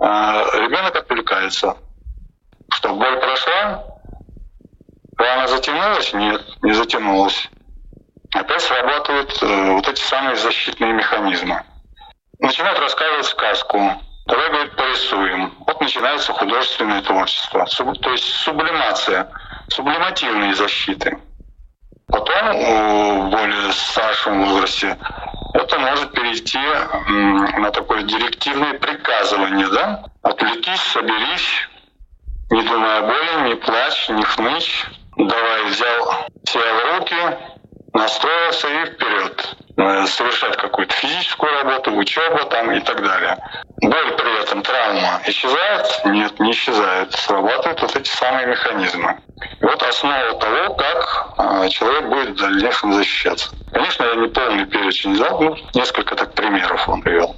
А, 0.00 0.44
ребенок 0.54 0.96
отвлекается. 0.96 1.76
Что, 2.70 2.94
боль 2.94 3.20
прошла? 3.20 3.84
Рана 5.16 5.46
затянулась? 5.46 6.12
Нет, 6.12 6.42
не 6.62 6.72
затянулась. 6.72 7.48
Опять 8.34 8.62
срабатывают 8.62 9.42
э, 9.42 9.70
вот 9.72 9.88
эти 9.88 10.00
самые 10.00 10.34
защитные 10.34 10.92
механизмы. 10.92 11.62
Начинают 12.40 12.80
рассказывать 12.80 13.26
сказку. 13.26 13.78
Давай, 14.26 14.48
говорит, 14.48 14.76
порисуем. 14.76 15.54
Вот 15.66 15.80
начинается 15.80 16.32
художественное 16.32 17.02
творчество. 17.02 17.64
То 17.66 18.10
есть 18.10 18.24
сублимация, 18.24 19.30
сублимативные 19.68 20.54
защиты. 20.54 21.16
Потом 22.08 23.26
в 23.26 23.30
более 23.30 23.72
старшем 23.72 24.44
возрасте 24.44 24.96
это 25.54 25.78
может 25.78 26.12
перейти 26.12 26.58
на 27.58 27.70
такое 27.70 28.02
директивное 28.02 28.78
приказывание, 28.78 29.68
да? 29.68 30.04
Отвлекись, 30.22 30.80
соберись, 30.80 31.68
не 32.50 32.62
думай 32.62 32.98
о 32.98 33.02
боли, 33.02 33.48
не 33.48 33.54
плачь, 33.56 34.08
не 34.08 34.22
хнычь. 34.22 34.86
Давай 35.16 35.64
взял 35.66 36.28
себя 36.44 36.74
в 36.74 36.98
руки, 36.98 37.38
настроился 37.92 38.68
и 38.68 38.86
вперед. 38.86 39.56
Э, 39.76 40.06
совершать 40.06 40.56
какую-то 40.56 40.94
физическую 40.94 41.52
работу, 41.52 41.90
учебу 41.96 42.44
там 42.48 42.70
и 42.70 42.80
так 42.80 43.02
далее. 43.02 43.36
Боль 43.80 44.12
при 44.16 44.42
этом, 44.42 44.62
травма 44.62 45.20
исчезает? 45.26 46.00
Нет, 46.04 46.38
не 46.38 46.52
исчезает. 46.52 47.12
Срабатывают 47.12 47.82
вот 47.82 47.96
эти 47.96 48.08
самые 48.08 48.46
механизмы. 48.46 49.18
Вот 49.60 49.82
основа 49.82 50.38
того, 50.38 50.74
как 50.74 51.34
а, 51.38 51.68
человек 51.68 52.04
будет 52.08 52.30
в 52.30 52.40
дальнейшем 52.40 52.92
защищаться. 52.92 53.50
Конечно, 53.72 54.04
я 54.04 54.14
не 54.14 54.28
полный 54.28 54.66
перечень 54.66 55.16
дал, 55.16 55.40
ну, 55.40 55.56
несколько 55.74 56.14
так 56.14 56.34
примеров 56.34 56.86
вам 56.86 57.02
привел. 57.02 57.34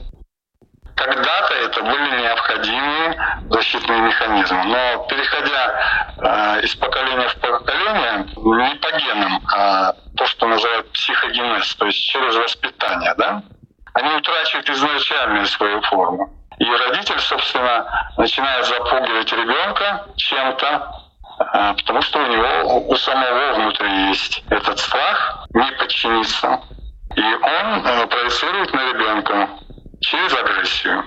Когда-то 0.96 1.54
это 1.54 1.82
были 1.82 2.22
необходимые 2.22 3.40
защитные 3.50 4.00
механизмы, 4.00 4.64
но 4.64 5.06
переходя 5.08 5.80
э, 6.16 6.64
из 6.64 6.74
поколения 6.74 7.28
в 7.28 7.36
поколение, 7.36 8.26
не 8.34 8.74
по 8.76 8.90
генам, 8.98 9.42
а 9.54 9.92
то, 10.16 10.26
что 10.26 10.46
называют 10.46 10.90
психогенез, 10.92 11.74
то 11.76 11.86
есть 11.86 11.98
через 11.98 12.34
воспитание, 12.36 13.14
да, 13.18 13.42
они 13.92 14.14
утрачивают 14.14 14.70
изначальную 14.70 15.46
свою 15.46 15.82
форму. 15.82 16.32
И 16.58 16.64
родитель, 16.64 17.20
собственно, 17.20 18.10
начинает 18.16 18.64
запугивать 18.64 19.30
ребенка 19.32 20.06
чем-то, 20.16 21.05
потому 21.38 22.02
что 22.02 22.18
у 22.18 22.26
него 22.26 22.86
у 22.88 22.94
самого 22.96 23.54
внутри 23.54 24.08
есть 24.08 24.42
этот 24.50 24.78
страх 24.78 25.46
не 25.54 25.70
подчиниться. 25.78 26.60
И 27.14 27.20
он 27.20 27.86
э, 27.86 28.06
проецирует 28.06 28.72
на 28.72 28.92
ребенка 28.92 29.48
через 30.00 30.32
агрессию. 30.34 31.04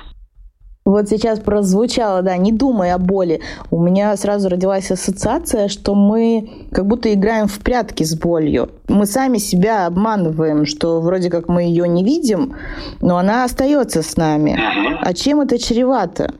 Вот 0.85 1.07
сейчас 1.07 1.39
прозвучало, 1.39 2.23
да, 2.23 2.35
не 2.37 2.51
думай 2.51 2.91
о 2.91 2.97
боли. 2.97 3.41
У 3.69 3.79
меня 3.79 4.17
сразу 4.17 4.49
родилась 4.49 4.89
ассоциация, 4.89 5.67
что 5.67 5.93
мы 5.93 6.67
как 6.71 6.87
будто 6.87 7.13
играем 7.13 7.47
в 7.47 7.59
прятки 7.59 8.03
с 8.03 8.15
болью. 8.17 8.71
Мы 8.87 9.05
сами 9.05 9.37
себя 9.37 9.85
обманываем, 9.85 10.65
что 10.65 10.99
вроде 10.99 11.29
как 11.29 11.47
мы 11.47 11.61
ее 11.61 11.87
не 11.87 12.03
видим, 12.03 12.55
но 13.01 13.17
она 13.17 13.43
остается 13.43 14.01
с 14.01 14.17
нами. 14.17 14.59
А 15.01 15.13
чем 15.13 15.41
это 15.41 15.59
чревато? 15.59 16.33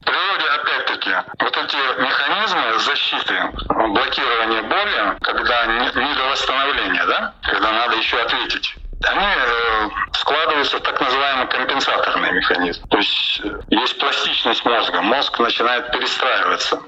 В 0.00 0.04
природе, 0.04 0.46
опять-таки, 0.46 1.10
вот 1.38 1.56
эти 1.56 2.00
механизмы 2.00 2.78
защиты, 2.78 3.34
блокирования 3.68 4.62
боли, 4.62 5.18
когда 5.20 5.66
не, 5.66 6.14
до 6.14 6.24
восстановления, 6.30 7.04
да, 7.06 7.34
когда 7.42 7.72
надо 7.72 7.96
еще 7.96 8.20
ответить 8.20 8.76
они 9.04 9.26
э, 9.26 9.88
складываются 10.12 10.78
в 10.78 10.80
так 10.80 11.00
называемый 11.00 11.46
компенсаторный 11.48 12.32
механизм. 12.32 12.82
То 12.88 12.98
есть 12.98 13.40
э, 13.44 13.60
есть 13.68 13.98
пластичность 13.98 14.64
мозга, 14.64 15.02
мозг 15.02 15.38
начинает 15.38 15.90
перестраиваться. 15.92 16.80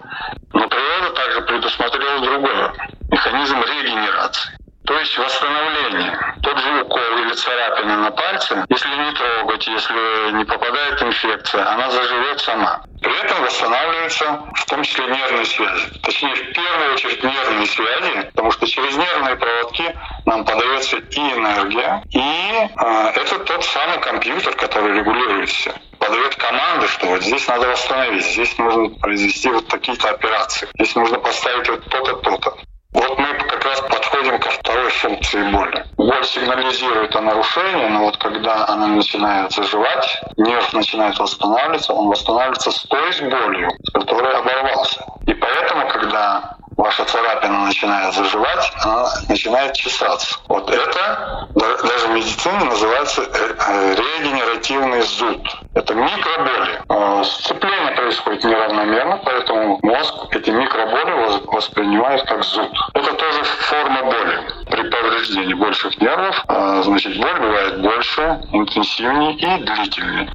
Но 0.52 0.68
природа 0.68 1.10
также 1.14 1.42
предусмотрела 1.42 2.20
другое– 2.20 2.72
механизм 3.10 3.60
регенерации. 3.60 4.57
То 4.88 4.98
есть 4.98 5.18
восстановление. 5.18 6.34
Тот 6.42 6.58
же 6.58 6.80
укол 6.80 7.18
или 7.18 7.34
царапина 7.34 7.98
на 7.98 8.10
пальце, 8.10 8.64
если 8.70 8.88
не 8.88 9.12
трогать, 9.12 9.66
если 9.66 10.32
не 10.32 10.44
попадает 10.46 11.02
инфекция, 11.02 11.70
она 11.70 11.90
заживет 11.90 12.40
сама. 12.40 12.80
При 13.02 13.14
этом 13.18 13.42
восстанавливается 13.42 14.08
разрываются 14.08 14.40
в 14.54 14.64
том 14.66 14.82
числе 14.82 15.06
нервные 15.06 15.44
связи. 15.44 15.86
Точнее, 16.02 16.34
в 16.34 16.52
первую 16.52 16.94
очередь 16.94 17.22
нервные 17.22 17.66
связи, 17.66 18.30
потому 18.34 18.50
что 18.50 18.66
через 18.66 18.96
нервные 18.96 19.36
проводки 19.36 19.94
нам 20.24 20.44
подается 20.44 20.96
и 20.96 21.20
энергия, 21.20 22.02
и 22.10 22.18
э, 22.18 23.12
это 23.14 23.38
тот 23.40 23.64
самый 23.64 24.00
компьютер, 24.00 24.54
который 24.56 24.98
регулирует 24.98 25.48
все 25.48 25.72
подает 25.98 26.36
команды, 26.36 26.86
что 26.86 27.08
вот 27.08 27.22
здесь 27.22 27.46
надо 27.48 27.66
восстановить, 27.68 28.24
здесь 28.24 28.56
нужно 28.56 28.88
произвести 29.00 29.50
вот 29.50 29.66
такие-то 29.66 30.10
операции, 30.10 30.68
здесь 30.74 30.94
нужно 30.94 31.18
поставить 31.18 31.68
вот 31.68 31.84
то-то, 31.86 32.14
то-то. 32.14 32.56
Вот 32.92 33.18
мы 33.18 33.34
как 33.34 33.64
раз 33.64 33.80
подходим 33.82 34.38
ко 34.38 34.50
второй 34.50 34.90
функции 34.90 35.42
боли. 35.50 35.84
Боль 35.96 36.24
сигнализирует 36.24 37.14
о 37.14 37.20
нарушении, 37.20 37.86
но 37.88 38.04
вот 38.04 38.16
когда 38.16 38.66
она 38.66 38.86
начинает 38.86 39.52
заживать, 39.52 40.22
нерв 40.38 40.72
начинает 40.72 41.18
восстанавливаться, 41.18 41.92
он 41.92 42.08
восстанавливается 42.08 42.70
с 42.70 42.82
той 42.84 43.10
болью, 43.28 43.70
с 43.82 43.90
которой 43.92 44.32
оборвался. 44.32 45.04
И 45.26 45.34
поэтому, 45.34 45.88
когда 45.88 46.56
ваша 46.78 47.04
царапина 47.04 47.66
начинает 47.66 48.14
заживать, 48.14 48.72
она 48.82 49.08
начинает 49.28 49.74
чесаться. 49.74 50.38
Вот 50.46 50.70
это 50.70 51.48
даже 51.54 52.06
в 52.06 52.10
медицине 52.12 52.64
называется 52.64 53.22
э, 53.22 53.54
э, 53.58 53.94
регенеративный 53.96 55.00
зуд. 55.02 55.58
Это 55.74 55.94
микроболи. 55.94 56.80
А, 56.88 57.24
сцепление 57.24 57.92
происходит 57.96 58.44
неравномерно, 58.44 59.20
поэтому 59.24 59.80
мозг 59.82 60.14
эти 60.30 60.50
микроболи 60.50 61.42
воспринимает 61.46 62.22
как 62.26 62.44
зуд. 62.44 62.70
Это 62.94 63.12
тоже 63.12 63.42
форма 63.42 64.04
боли. 64.04 64.48
При 64.70 64.88
повреждении 64.88 65.54
больших 65.54 66.00
нервов, 66.00 66.44
а, 66.46 66.82
значит, 66.82 67.18
боль 67.18 67.40
бывает 67.40 67.82
больше, 67.82 68.40
интенсивнее 68.52 69.34
и 69.34 69.64
длительнее. 69.64 70.32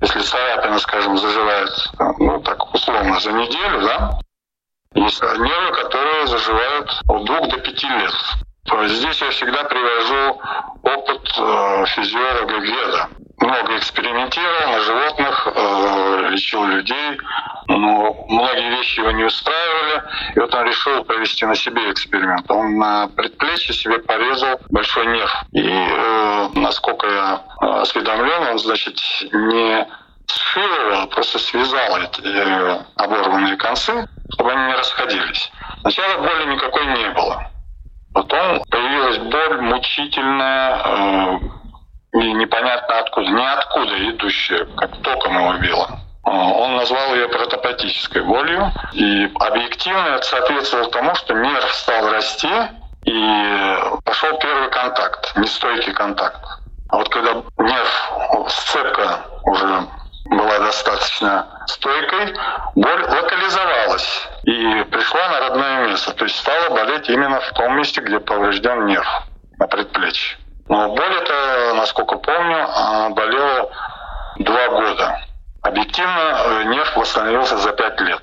Если 0.00 0.20
царапина, 0.20 0.78
скажем, 0.78 1.18
заживает, 1.18 1.70
ну 2.18 2.40
так 2.40 2.74
условно, 2.74 3.18
за 3.18 3.32
неделю, 3.32 3.80
да, 3.82 4.18
нервы, 4.94 5.72
которые 5.72 6.26
заживают 6.26 6.90
от 7.08 7.24
двух 7.24 7.48
до 7.48 7.58
пяти 7.58 7.88
лет. 7.88 8.14
Здесь 8.86 9.20
я 9.20 9.30
всегда 9.30 9.64
привожу 9.64 10.40
опыт 10.82 11.32
э, 11.38 11.84
физиолога 11.86 12.56
Веда. 12.58 13.08
Много 13.38 13.76
экспериментировал 13.76 14.72
на 14.72 14.80
животных, 14.80 15.48
э, 15.54 16.28
лечил 16.30 16.64
людей, 16.64 17.18
но 17.68 18.24
многие 18.28 18.70
вещи 18.76 19.00
его 19.00 19.10
не 19.10 19.24
устраивали. 19.24 20.02
И 20.34 20.40
вот 20.40 20.54
он 20.54 20.66
решил 20.66 21.04
провести 21.04 21.44
на 21.44 21.54
себе 21.54 21.90
эксперимент. 21.90 22.50
Он 22.50 22.78
на 22.78 23.08
предплечье 23.08 23.74
себе 23.74 23.98
порезал 23.98 24.60
большой 24.70 25.06
нерв. 25.06 25.34
И, 25.52 25.68
э, 25.68 26.48
насколько 26.54 27.06
я 27.06 27.42
осведомлен, 27.60 28.48
он, 28.50 28.58
значит, 28.58 28.98
не 29.32 29.86
сшил 30.26 30.62
его, 30.62 31.06
просто 31.08 31.38
связал 31.38 31.98
эти 31.98 32.20
оборванные 33.02 33.56
концы, 33.56 34.08
чтобы 34.32 34.52
они 34.52 34.66
не 34.66 34.74
расходились. 34.74 35.50
Сначала 35.80 36.18
боли 36.18 36.54
никакой 36.54 36.86
не 36.86 37.10
было. 37.10 37.50
Потом 38.14 38.62
появилась 38.70 39.18
боль 39.18 39.60
мучительная, 39.60 40.82
э, 40.84 41.38
и 42.14 42.32
непонятно 42.32 43.00
откуда, 43.00 43.28
ниоткуда 43.28 44.10
идущая, 44.10 44.66
как 44.76 45.02
током 45.02 45.36
его 45.36 45.54
било. 45.54 45.88
Э, 46.24 46.30
он 46.30 46.76
назвал 46.76 47.14
ее 47.14 47.28
протопатической 47.28 48.22
болью. 48.22 48.72
И 48.92 49.30
объективно 49.40 50.06
это 50.14 50.22
соответствовало 50.24 50.90
тому, 50.90 51.14
что 51.16 51.34
нерв 51.34 51.74
стал 51.74 52.08
расти, 52.10 52.52
и 53.04 53.76
пошел 54.04 54.38
первый 54.38 54.70
контакт, 54.70 55.36
нестойкий 55.36 55.92
контакт. 55.92 56.40
А 56.90 56.96
вот 56.96 57.08
когда 57.08 57.42
нерв, 57.58 58.12
сцепка 58.48 59.24
уже 59.44 59.86
была 60.24 60.58
достаточно 60.58 61.46
стойкой, 61.66 62.34
боль 62.74 63.02
локализовалась 63.02 64.28
и 64.44 64.84
пришла 64.90 65.28
на 65.28 65.40
родное 65.40 65.88
место. 65.88 66.12
То 66.12 66.24
есть 66.24 66.36
стала 66.36 66.70
болеть 66.70 67.08
именно 67.08 67.40
в 67.40 67.50
том 67.52 67.76
месте, 67.76 68.00
где 68.00 68.20
поврежден 68.20 68.86
нерв 68.86 69.06
на 69.58 69.66
предплечье. 69.66 70.38
Но 70.68 70.94
боль 70.94 71.14
это, 71.14 71.74
насколько 71.76 72.16
помню, 72.16 72.68
болела 73.14 73.70
два 74.38 74.68
года. 74.68 75.20
Объективно 75.62 76.42
э, 76.44 76.64
нерв 76.64 76.96
восстановился 76.96 77.56
за 77.56 77.72
пять 77.72 77.98
лет. 78.00 78.20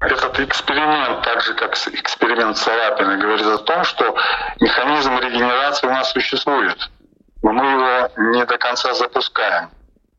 Этот 0.00 0.38
эксперимент, 0.40 1.22
так 1.22 1.40
же 1.42 1.54
как 1.54 1.72
эксперимент 1.74 2.58
царапины, 2.58 3.16
говорит 3.18 3.46
о 3.46 3.58
том, 3.58 3.84
что 3.84 4.14
механизм 4.60 5.18
регенерации 5.18 5.86
у 5.86 5.90
нас 5.90 6.10
существует, 6.10 6.90
но 7.42 7.52
мы 7.52 7.64
его 7.64 8.10
не 8.34 8.44
до 8.44 8.58
конца 8.58 8.92
запускаем 8.94 9.70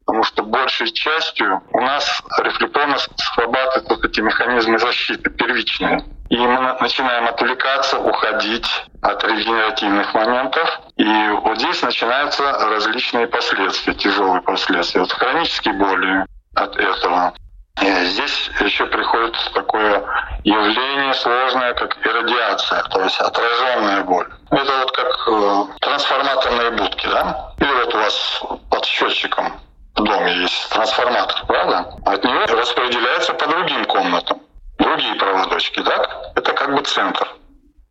потому 0.06 0.24
что 0.24 0.44
большей 0.44 0.92
частью 0.92 1.62
у 1.72 1.82
нас 1.82 2.22
рефлекторно 2.40 2.98
срабатывают 3.18 4.06
эти 4.06 4.22
механизмы 4.22 4.80
защиты 4.80 5.30
первичные. 5.30 6.04
И 6.30 6.38
мы 6.38 6.76
начинаем 6.80 7.28
отвлекаться, 7.28 8.00
уходить 8.00 8.68
от 9.02 9.24
регенеративных 9.24 10.14
моментов. 10.14 10.82
И 10.98 11.30
вот 11.44 11.58
здесь 11.60 11.82
начинаются 11.82 12.44
различные 12.44 13.28
последствия, 13.28 13.94
тяжелые 13.94 14.42
последствия. 14.42 15.02
Вот 15.02 15.12
хронические 15.12 15.76
боли 15.76 16.26
от 16.56 16.76
этого. 16.78 17.34
И 17.82 18.06
здесь 18.06 18.52
еще 18.60 18.86
приходит 18.86 19.36
такое 19.54 20.04
явление 20.44 21.14
сложное, 21.16 21.74
как 21.74 21.98
иррадиация, 22.06 22.84
то 22.84 23.02
есть 23.02 23.20
отраженная 23.20 24.04
боль. 24.04 24.28
Это 24.52 24.78
вот 24.80 24.92
как 24.92 25.28
э, 25.28 25.64
трансформаторные 25.82 26.72
будки, 26.72 27.08
да? 27.08 27.54
Или 27.58 27.74
вот 27.74 27.96
у 27.96 27.98
вас 27.98 28.44
под 28.70 28.86
счетчиком 28.86 29.54
в 29.96 30.04
доме 30.04 30.34
есть 30.42 30.70
трансформатор, 30.70 31.46
правда? 31.48 31.94
От 32.06 32.24
него 32.24 32.46
распределяется 32.46 33.34
по 33.34 33.48
другим 33.48 33.86
комнатам. 33.86 34.40
Другие 34.78 35.16
проводочки, 35.16 35.82
так? 35.82 36.10
Это 36.36 36.54
как 36.54 36.76
бы 36.76 36.82
центр. 36.84 37.28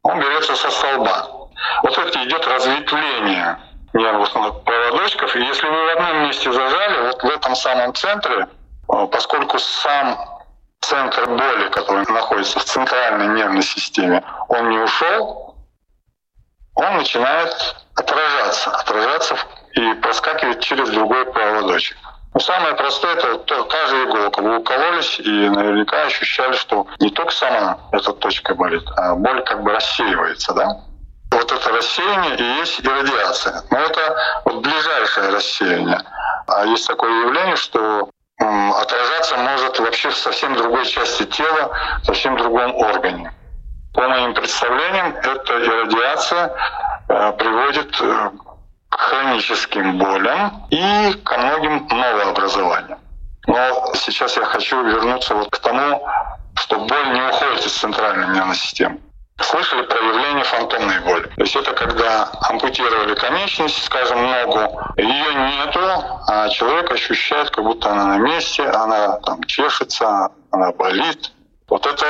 Он 0.02 0.20
берется 0.20 0.54
со 0.54 0.70
столба. 0.70 1.26
Вот 1.82 1.98
это 1.98 2.24
идет 2.24 2.46
разветвление 2.46 3.58
нервных 3.94 4.32
проводочков. 4.64 5.36
И 5.36 5.40
если 5.40 5.66
вы 5.66 5.84
в 5.84 5.96
одном 5.96 6.22
месте 6.24 6.52
зажали, 6.52 7.06
вот 7.06 7.22
в 7.22 7.26
этом 7.26 7.54
самом 7.72 7.94
центре, 7.94 8.48
э, 8.92 9.06
поскольку 9.10 9.58
сам 9.58 10.18
центр 10.80 11.26
боли, 11.26 11.68
который 11.70 12.04
находится 12.12 12.58
в 12.58 12.64
центральной 12.64 13.28
нервной 13.28 13.62
системе, 13.62 14.22
он 14.48 14.68
не 14.68 14.78
ушел, 14.78 15.56
он 16.74 16.96
начинает 16.96 17.76
отражаться, 17.94 18.70
отражаться 18.70 19.36
и 19.72 19.94
проскакивать 19.94 20.60
через 20.60 20.90
другой 20.90 21.24
проводочек. 21.32 21.96
Но 22.34 22.40
самое 22.40 22.74
простое 22.74 23.14
это 23.14 23.38
то, 23.38 23.62
та 23.64 23.86
же 23.86 24.04
иголка. 24.04 24.40
Вы 24.40 24.58
укололись 24.58 25.20
и 25.20 25.48
наверняка 25.50 26.04
ощущали, 26.04 26.54
что 26.54 26.86
не 26.98 27.10
только 27.10 27.30
сама 27.30 27.78
эта 27.92 28.12
точка 28.12 28.54
болит, 28.54 28.84
а 28.96 29.14
боль 29.14 29.42
как 29.44 29.62
бы 29.62 29.72
рассеивается, 29.72 30.54
да? 30.54 30.80
Вот 31.42 31.50
это 31.50 31.70
рассеяние 31.70 32.36
и 32.36 32.58
есть 32.60 32.78
и 32.78 32.88
радиация. 32.88 33.62
Но 33.68 33.78
это 33.78 34.16
вот 34.44 34.62
ближайшее 34.62 35.30
рассеяние. 35.30 36.00
А 36.46 36.64
есть 36.66 36.86
такое 36.86 37.10
явление, 37.24 37.56
что 37.56 38.08
отражаться 38.38 39.36
может 39.38 39.80
вообще 39.80 40.10
в 40.10 40.16
совсем 40.16 40.54
другой 40.54 40.86
части 40.86 41.24
тела, 41.24 41.76
в 42.02 42.06
совсем 42.06 42.36
другом 42.36 42.76
органе. 42.76 43.32
По 43.92 44.06
моим 44.08 44.34
представлениям, 44.34 45.16
эта 45.16 45.52
иррадиация 45.64 46.54
э, 47.08 47.32
приводит 47.32 48.00
э, 48.00 48.30
к 48.88 49.00
хроническим 49.00 49.98
болям 49.98 50.68
и 50.70 51.12
ко 51.24 51.38
многим 51.38 51.88
новообразованиям. 51.88 53.00
Но 53.48 53.92
сейчас 53.94 54.36
я 54.36 54.44
хочу 54.44 54.80
вернуться 54.84 55.34
вот 55.34 55.50
к 55.50 55.58
тому, 55.58 56.06
что 56.54 56.78
боль 56.78 57.12
не 57.12 57.22
уходит 57.22 57.66
из 57.66 57.72
центральной 57.72 58.32
нервной 58.32 58.54
системы. 58.54 59.00
Слышали 59.52 59.82
про 59.82 59.98
явление 59.98 60.44
фантомной 60.44 60.98
боли? 61.00 61.24
То 61.36 61.42
есть 61.42 61.54
это 61.54 61.72
когда 61.74 62.26
ампутировали 62.48 63.14
конечность, 63.14 63.84
скажем, 63.84 64.22
ногу, 64.22 64.80
ее 64.96 65.34
нету, 65.34 65.80
а 66.26 66.48
человек 66.48 66.90
ощущает, 66.90 67.50
как 67.50 67.62
будто 67.62 67.90
она 67.90 68.16
на 68.16 68.18
месте, 68.18 68.62
она 68.62 69.18
там 69.18 69.42
чешется, 69.44 70.30
она 70.50 70.72
болит, 70.72 71.32
вот 71.68 71.86
это 71.86 72.06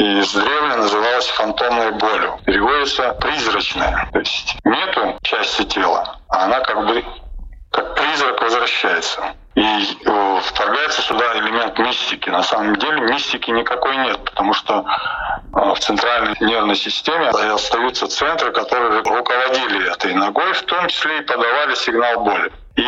издревле 0.00 0.74
называлось 0.74 1.28
фантомной 1.28 1.92
болью. 1.92 2.40
Переводится 2.44 3.12
призрачная. 3.20 4.08
То 4.12 4.18
есть 4.18 4.56
нету 4.64 5.16
части 5.22 5.62
тела, 5.66 6.16
а 6.28 6.46
она 6.46 6.58
как 6.58 6.86
бы 6.86 7.04
как 7.70 7.94
призрак 7.94 8.42
возвращается. 8.42 9.22
И 9.54 9.60
э, 9.62 10.40
вторгается 10.42 11.00
сюда 11.02 11.38
элемент 11.38 11.78
мистики. 11.78 12.28
На 12.28 12.42
самом 12.42 12.74
деле 12.76 13.02
мистики 13.02 13.50
никакой 13.50 13.96
нет, 13.98 14.18
потому 14.24 14.52
что 14.52 14.84
э, 14.84 15.74
в 15.74 15.78
центральной 15.78 16.34
нервной 16.40 16.74
системе 16.74 17.28
остаются 17.28 18.08
центры, 18.08 18.50
которые 18.50 19.02
руководили 19.02 19.92
этой 19.92 20.12
ногой, 20.14 20.52
в 20.54 20.62
том 20.62 20.88
числе 20.88 21.20
и 21.20 21.22
подавали 21.22 21.74
сигнал 21.76 22.24
боли. 22.24 22.52
И 22.74 22.84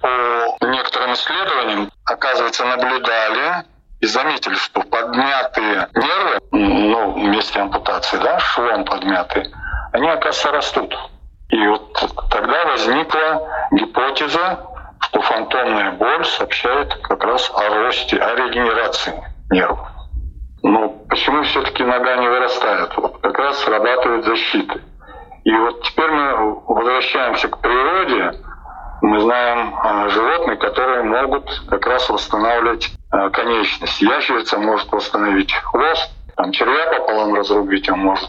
по 0.00 0.66
некоторым 0.66 1.12
исследованиям, 1.12 1.90
оказывается, 2.06 2.64
наблюдали 2.64 3.64
и 4.00 4.06
заметили, 4.06 4.54
что 4.54 4.80
подмятые 4.80 5.88
нервы, 5.94 6.40
ну, 6.52 7.12
вместе 7.12 7.60
ампутации, 7.60 8.16
да, 8.16 8.38
швом 8.38 8.86
подмятые, 8.86 9.50
они, 9.92 10.08
оказывается, 10.08 10.50
растут. 10.50 10.96
И 11.50 11.66
вот 11.66 11.92
тогда 12.30 12.64
возникла 12.64 13.68
гипотеза, 13.72 14.58
что 15.00 15.20
фантомная 15.20 15.92
боль 15.92 16.24
сообщает 16.24 16.94
как 17.02 17.22
раз 17.24 17.50
о 17.54 17.68
росте, 17.68 18.18
о 18.18 18.34
регенерации 18.34 19.14
нервов. 19.50 19.88
Но 20.62 20.88
почему 21.08 21.42
все-таки 21.44 21.84
нога 21.84 22.16
не 22.16 22.28
вырастает? 22.28 22.96
Вот 22.96 23.20
как 23.20 23.38
раз 23.38 23.58
срабатывает 23.62 24.24
защита. 24.24 24.80
И 25.44 25.52
вот 25.52 25.82
теперь 25.84 26.10
мы 26.10 26.60
возвращаемся 26.66 27.48
к 27.48 27.60
природе. 27.60 28.32
Мы 29.02 29.20
знаем 29.20 29.74
э, 29.74 30.08
животных, 30.08 30.58
которые 30.58 31.04
могут 31.04 31.48
как 31.68 31.86
раз 31.86 32.08
восстанавливать 32.08 32.90
э, 33.12 33.30
конечность. 33.30 34.00
Ящерица 34.00 34.58
может 34.58 34.90
восстановить 34.90 35.52
хвост, 35.52 36.10
там 36.36 36.52
червя 36.52 36.98
пополам 36.98 37.34
разрубить, 37.34 37.88
он 37.88 38.00
может, 38.00 38.28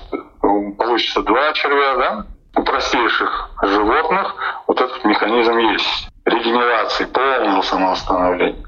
получится 0.78 1.22
два 1.24 1.54
червя, 1.54 1.96
да? 1.96 2.26
У 2.56 2.64
простейших 2.64 3.50
животных 3.64 4.36
вот 4.68 4.80
этот 4.80 5.04
механизм 5.04 5.58
есть. 5.58 6.10
Регенерации, 6.28 7.06
полного 7.06 7.62
самовосстановления. 7.62 8.66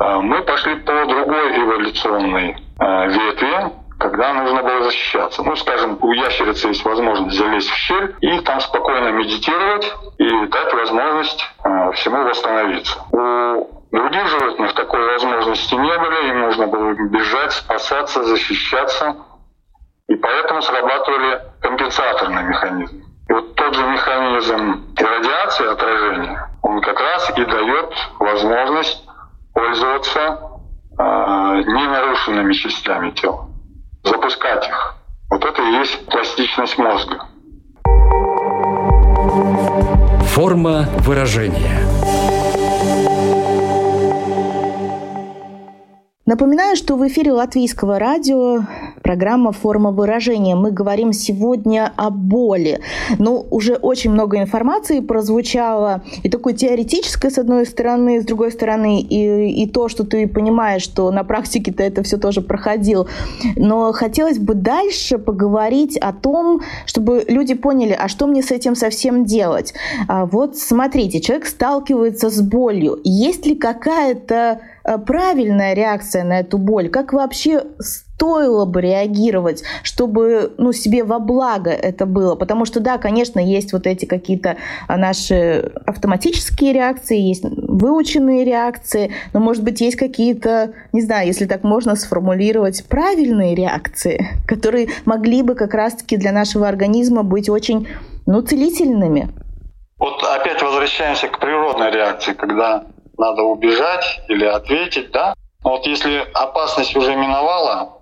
Э, 0.00 0.16
мы 0.16 0.42
пошли 0.42 0.74
по 0.76 1.06
другой 1.06 1.56
эволюционной 1.56 2.56
э, 2.80 3.08
ветви, 3.08 3.72
когда 3.98 4.34
нужно 4.34 4.62
было 4.64 4.82
защищаться. 4.82 5.44
Ну, 5.44 5.54
скажем, 5.54 5.98
у 6.00 6.12
ящерицы 6.12 6.66
есть 6.68 6.84
возможность 6.84 7.38
залезть 7.38 7.70
в 7.70 7.76
щель 7.76 8.16
и 8.20 8.40
там 8.40 8.60
спокойно 8.60 9.10
медитировать 9.12 9.94
и 10.18 10.46
дать 10.46 10.72
возможность 10.72 11.48
э, 11.64 11.92
всему 11.92 12.24
восстановиться. 12.24 12.98
У 13.12 13.86
других 13.92 14.26
животных 14.26 14.74
такой 14.74 15.06
возможности 15.12 15.74
не 15.74 15.98
было, 15.98 16.26
им 16.28 16.40
нужно 16.40 16.66
было 16.66 16.92
бежать, 16.92 17.52
спасаться, 17.52 18.24
защищаться. 18.24 19.14
И 20.08 20.16
поэтому 20.16 20.60
срабатывали 20.60 21.40
компенсаторные 21.60 22.44
механизмы. 22.44 23.05
Вот 23.36 23.54
тот 23.54 23.74
же 23.74 23.86
механизм 23.86 24.82
радиации 24.96 25.70
отражения, 25.70 26.48
он 26.62 26.80
как 26.80 26.98
раз 26.98 27.30
и 27.36 27.44
дает 27.44 27.92
возможность 28.18 29.04
пользоваться 29.52 30.40
э, 30.98 31.02
ненарушенными 31.02 32.54
частями 32.54 33.10
тела, 33.10 33.46
запускать 34.04 34.66
их. 34.66 34.94
Вот 35.28 35.44
это 35.44 35.62
и 35.62 35.70
есть 35.72 36.06
пластичность 36.06 36.78
мозга. 36.78 37.26
Форма 40.28 40.86
выражения– 41.00 41.82
Напоминаю, 46.26 46.74
что 46.74 46.96
в 46.96 47.06
эфире 47.06 47.30
Латвийского 47.30 48.00
радио 48.00 48.64
программа 49.04 49.52
«Форма 49.52 49.92
выражения». 49.92 50.56
Мы 50.56 50.72
говорим 50.72 51.12
сегодня 51.12 51.92
о 51.94 52.10
боли. 52.10 52.80
Ну, 53.20 53.46
уже 53.52 53.74
очень 53.74 54.10
много 54.10 54.40
информации 54.40 54.98
прозвучало, 54.98 56.02
и 56.24 56.28
такой 56.28 56.54
теоретической, 56.54 57.30
с 57.30 57.38
одной 57.38 57.64
стороны, 57.64 58.20
с 58.20 58.24
другой 58.24 58.50
стороны, 58.50 59.02
и, 59.02 59.62
и 59.62 59.68
то, 59.68 59.88
что 59.88 60.02
ты 60.02 60.26
понимаешь, 60.26 60.82
что 60.82 61.12
на 61.12 61.22
практике 61.22 61.70
ты 61.70 61.84
это 61.84 62.02
все 62.02 62.16
тоже 62.16 62.40
проходил. 62.40 63.06
Но 63.54 63.92
хотелось 63.92 64.40
бы 64.40 64.54
дальше 64.54 65.18
поговорить 65.18 65.96
о 65.96 66.12
том, 66.12 66.62
чтобы 66.86 67.24
люди 67.28 67.54
поняли, 67.54 67.96
а 67.96 68.08
что 68.08 68.26
мне 68.26 68.42
с 68.42 68.50
этим 68.50 68.74
совсем 68.74 69.26
делать. 69.26 69.74
А 70.08 70.26
вот 70.26 70.56
смотрите, 70.56 71.20
человек 71.20 71.46
сталкивается 71.46 72.30
с 72.30 72.42
болью. 72.42 72.98
Есть 73.04 73.46
ли 73.46 73.54
какая-то 73.54 74.60
правильная 75.06 75.74
реакция 75.74 76.24
на 76.24 76.40
эту 76.40 76.58
боль? 76.58 76.88
Как 76.88 77.12
вообще 77.12 77.62
стоило 78.16 78.64
бы 78.64 78.80
реагировать, 78.80 79.62
чтобы 79.82 80.54
ну, 80.56 80.72
себе 80.72 81.04
во 81.04 81.18
благо 81.18 81.70
это 81.70 82.06
было? 82.06 82.34
Потому 82.34 82.64
что, 82.64 82.80
да, 82.80 82.96
конечно, 82.96 83.38
есть 83.38 83.72
вот 83.72 83.86
эти 83.86 84.06
какие-то 84.06 84.56
а, 84.88 84.96
наши 84.96 85.72
автоматические 85.86 86.72
реакции, 86.72 87.18
есть 87.18 87.44
выученные 87.44 88.44
реакции, 88.44 89.12
но, 89.32 89.40
может 89.40 89.62
быть, 89.62 89.80
есть 89.80 89.96
какие-то, 89.96 90.72
не 90.92 91.02
знаю, 91.02 91.26
если 91.26 91.44
так 91.46 91.62
можно 91.62 91.94
сформулировать, 91.96 92.84
правильные 92.88 93.54
реакции, 93.54 94.28
которые 94.48 94.88
могли 95.04 95.42
бы 95.42 95.54
как 95.54 95.74
раз-таки 95.74 96.16
для 96.16 96.32
нашего 96.32 96.68
организма 96.68 97.22
быть 97.22 97.48
очень 97.48 97.88
ну, 98.24 98.40
целительными. 98.40 99.28
Вот 99.98 100.22
опять 100.22 100.62
возвращаемся 100.62 101.28
к 101.28 101.38
природной 101.38 101.90
реакции, 101.90 102.32
когда 102.32 102.84
надо 103.18 103.42
убежать 103.42 104.20
или 104.28 104.44
ответить, 104.44 105.10
да. 105.10 105.34
Вот 105.62 105.86
если 105.86 106.24
опасность 106.34 106.94
уже 106.96 107.16
миновала, 107.16 107.96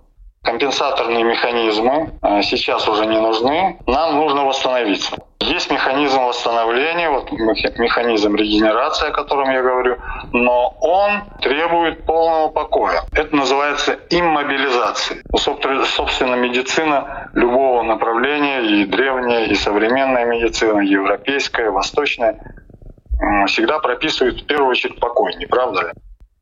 компенсаторные 0.45 1.25
механизмы 1.25 2.11
э, 2.23 2.43
сейчас 2.43 2.87
уже 2.87 3.07
не 3.07 3.19
нужны, 3.19 3.79
нам 3.87 4.17
нужно 4.17 4.45
восстановиться. 4.45 5.17
Есть 5.41 5.71
механизм 5.71 6.23
восстановления, 6.23 7.11
вот 7.11 7.31
механизм 7.33 8.35
регенерации, 8.35 9.09
о 9.09 9.11
котором 9.11 9.51
я 9.51 9.63
говорю, 9.63 9.97
но 10.33 10.75
он 10.81 11.23
требует 11.43 12.05
полного 12.05 12.49
покоя. 12.49 13.03
Это 13.13 13.35
называется 13.37 13.99
иммобилизацией. 14.11 15.23
Собственно, 15.37 16.35
медицина 16.37 17.31
любого 17.35 17.83
направления, 17.83 18.61
и 18.63 18.85
древняя, 18.87 19.47
и 19.47 19.55
современная 19.55 20.25
медицина, 20.25 20.81
европейская, 20.81 21.71
восточная, 21.71 22.64
всегда 23.47 23.79
прописывают 23.79 24.43
в 24.43 24.47
первую 24.47 24.71
очередь 24.71 24.99
покой, 25.01 25.35
не 25.37 25.47
правда 25.47 25.83
ли? 25.83 25.93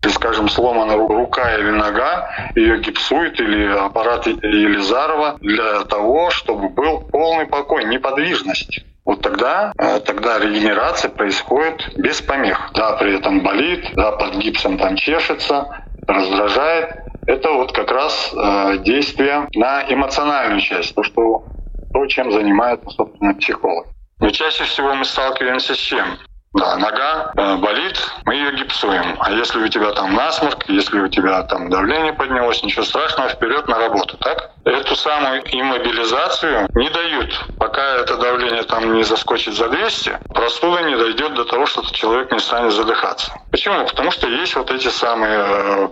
Если, 0.04 0.16
скажем, 0.16 0.48
сломана 0.48 0.96
рука 0.96 1.54
или 1.54 1.70
нога, 1.70 2.28
ее 2.56 2.80
гипсуют 2.80 3.38
или 3.38 3.66
аппарат 3.66 4.26
Елизарова 4.26 5.38
для 5.40 5.85
того, 5.85 6.30
чтобы 6.30 6.68
был 6.70 7.02
полный 7.02 7.46
покой, 7.46 7.85
неподвижность. 7.85 8.85
Вот 9.04 9.20
тогда, 9.20 9.72
э, 9.78 10.00
тогда 10.00 10.38
регенерация 10.38 11.11
происходит 11.11 11.96
без 11.96 12.20
помех. 12.20 12.70
Да, 12.74 12.96
при 12.96 13.16
этом 13.16 13.42
болит, 13.42 13.90
да, 13.94 14.12
под 14.12 14.37
гипсом 14.37 14.78
там 14.78 14.96
чешется, 14.96 15.85
раздражает. 16.06 16.96
Это 17.26 17.52
вот 17.52 17.72
как 17.72 17.90
раз 17.90 18.32
э, 18.32 18.78
действие 18.78 19.48
на 19.54 19.85
эмоциональную 19.88 20.61
часть, 20.61 20.94
то, 20.94 21.04
что, 21.04 21.44
то 21.92 22.06
чем 22.06 22.32
занимается, 22.32 22.90
собственно, 22.90 23.35
психолог. 23.35 23.87
Но 24.18 24.30
чаще 24.30 24.64
всего 24.64 24.94
мы 24.94 25.04
сталкиваемся 25.04 25.74
с 25.74 25.78
чем? 25.78 26.06
Да, 26.54 26.76
нога 26.76 27.32
э, 27.34 27.56
болит, 27.56 27.98
мы 28.26 28.34
ее 28.34 28.54
гипсуем. 28.54 29.16
А 29.20 29.32
если 29.32 29.58
у 29.58 29.68
тебя 29.68 29.90
там 29.92 30.14
насморк, 30.14 30.68
если 30.68 31.00
у 31.00 31.08
тебя 31.08 31.42
там 31.44 31.70
давление 31.70 32.12
поднялось, 32.12 32.62
ничего 32.62 32.84
страшного, 32.84 33.30
вперед 33.30 33.66
на 33.68 33.78
работу, 33.78 34.18
так? 34.18 34.50
Эту 34.64 34.94
самую 34.94 35.42
иммобилизацию 35.50 36.68
не 36.74 36.90
дают, 36.90 37.44
пока 37.58 37.82
это 37.96 38.18
давление 38.18 38.64
там 38.64 38.92
не 38.92 39.02
заскочит 39.02 39.54
за 39.54 39.68
200, 39.68 40.18
простуда 40.34 40.82
не 40.82 40.94
дойдет 40.94 41.34
до 41.34 41.44
того, 41.46 41.64
что 41.64 41.82
человек 41.94 42.30
не 42.30 42.38
станет 42.38 42.72
задыхаться. 42.72 43.32
Почему? 43.50 43.86
Потому 43.86 44.10
что 44.10 44.28
есть 44.28 44.54
вот 44.54 44.70
эти 44.70 44.88
самые 44.88 45.44
э, 45.46 45.88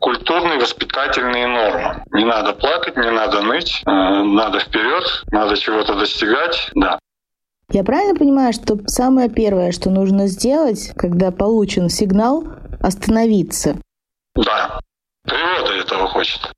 культурные 0.00 0.58
воспитательные 0.58 1.46
нормы. 1.46 2.02
Не 2.12 2.24
надо 2.24 2.54
плакать, 2.54 2.96
не 2.96 3.10
надо 3.10 3.42
ныть, 3.42 3.82
э, 3.86 3.90
надо 3.90 4.60
вперед, 4.60 5.04
надо 5.30 5.54
чего-то 5.58 5.94
достигать, 5.94 6.70
да. 6.74 6.98
Я 7.70 7.84
правильно 7.84 8.14
понимаю, 8.14 8.54
что 8.54 8.78
самое 8.86 9.28
первое, 9.28 9.72
что 9.72 9.90
нужно 9.90 10.26
сделать, 10.26 10.90
когда 10.96 11.30
получен 11.30 11.90
сигнал, 11.90 12.44
остановиться? 12.80 13.76
Да. 14.34 14.80
Природа 15.24 15.74
этого 15.74 16.08
хочет. 16.08 16.50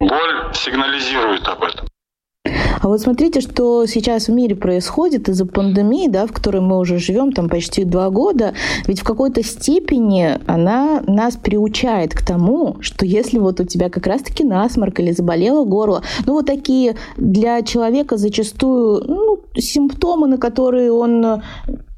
Боль 0.00 0.52
сигнализирует 0.54 1.46
об 1.46 1.62
этом. 1.62 1.86
А 2.80 2.88
вот 2.88 3.00
смотрите, 3.00 3.40
что 3.40 3.86
сейчас 3.86 4.28
в 4.28 4.32
мире 4.32 4.54
происходит 4.54 5.28
из-за 5.28 5.46
пандемии, 5.46 6.08
да, 6.08 6.26
в 6.26 6.32
которой 6.32 6.60
мы 6.60 6.78
уже 6.78 6.98
живем 6.98 7.32
там 7.32 7.48
почти 7.48 7.84
два 7.84 8.10
года, 8.10 8.54
ведь 8.86 9.00
в 9.00 9.04
какой-то 9.04 9.42
степени 9.42 10.38
она 10.46 11.02
нас 11.06 11.36
приучает 11.36 12.14
к 12.14 12.24
тому, 12.24 12.76
что 12.80 13.04
если 13.04 13.38
вот 13.38 13.60
у 13.60 13.64
тебя 13.64 13.90
как 13.90 14.06
раз-таки 14.06 14.44
насморк 14.44 15.00
или 15.00 15.12
заболело 15.12 15.64
горло, 15.64 16.02
ну 16.26 16.34
вот 16.34 16.46
такие 16.46 16.96
для 17.16 17.62
человека 17.62 18.16
зачастую 18.16 19.04
ну, 19.06 19.38
симптомы, 19.56 20.28
на 20.28 20.38
которые 20.38 20.92
он 20.92 21.42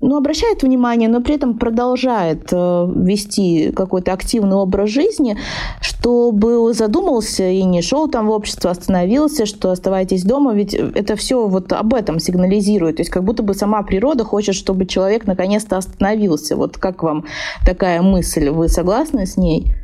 ну, 0.01 0.16
обращает 0.16 0.62
внимание, 0.62 1.09
но 1.09 1.21
при 1.21 1.35
этом 1.35 1.59
продолжает 1.59 2.49
э, 2.53 2.93
вести 2.97 3.71
какой-то 3.73 4.12
активный 4.12 4.57
образ 4.57 4.88
жизни, 4.88 5.37
чтобы 5.81 6.73
задумался 6.73 7.49
и 7.49 7.62
не 7.64 7.83
шел 7.83 8.09
там 8.09 8.27
в 8.29 8.31
общество, 8.31 8.71
остановился, 8.71 9.45
что 9.45 9.71
оставайтесь 9.71 10.25
дома, 10.25 10.55
ведь 10.55 10.69
это 10.74 11.16
все 11.16 11.46
вот 11.46 11.72
об 11.72 11.94
этом 11.94 12.18
сигнализирует. 12.18 12.96
То 12.96 13.02
есть 13.02 13.11
как 13.11 13.24
будто 13.24 13.42
бы 13.42 13.54
сама 13.54 13.83
природа 13.83 14.24
хочет, 14.24 14.54
чтобы 14.54 14.87
человек 14.87 15.26
наконец-то 15.26 15.76
остановился. 15.76 16.56
Вот 16.56 16.78
как 16.78 17.02
вам 17.02 17.26
такая 17.64 18.02
мысль? 18.02 18.50
Вы 18.50 18.68
согласны 18.68 19.26
с 19.26 19.37
ней? 19.37 19.74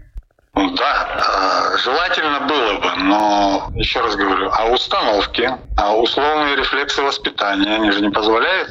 Да, 0.55 1.73
э, 1.75 1.77
желательно 1.77 2.41
было 2.49 2.81
бы, 2.81 3.03
но 3.03 3.71
еще 3.75 4.01
раз 4.01 4.17
говорю, 4.17 4.51
а 4.51 4.73
установки, 4.73 5.51
а 5.77 5.95
условные 5.95 6.57
рефлексы 6.57 7.03
воспитания, 7.03 7.75
они 7.75 7.91
же 7.91 8.01
не 8.01 8.09
позволяют 8.09 8.71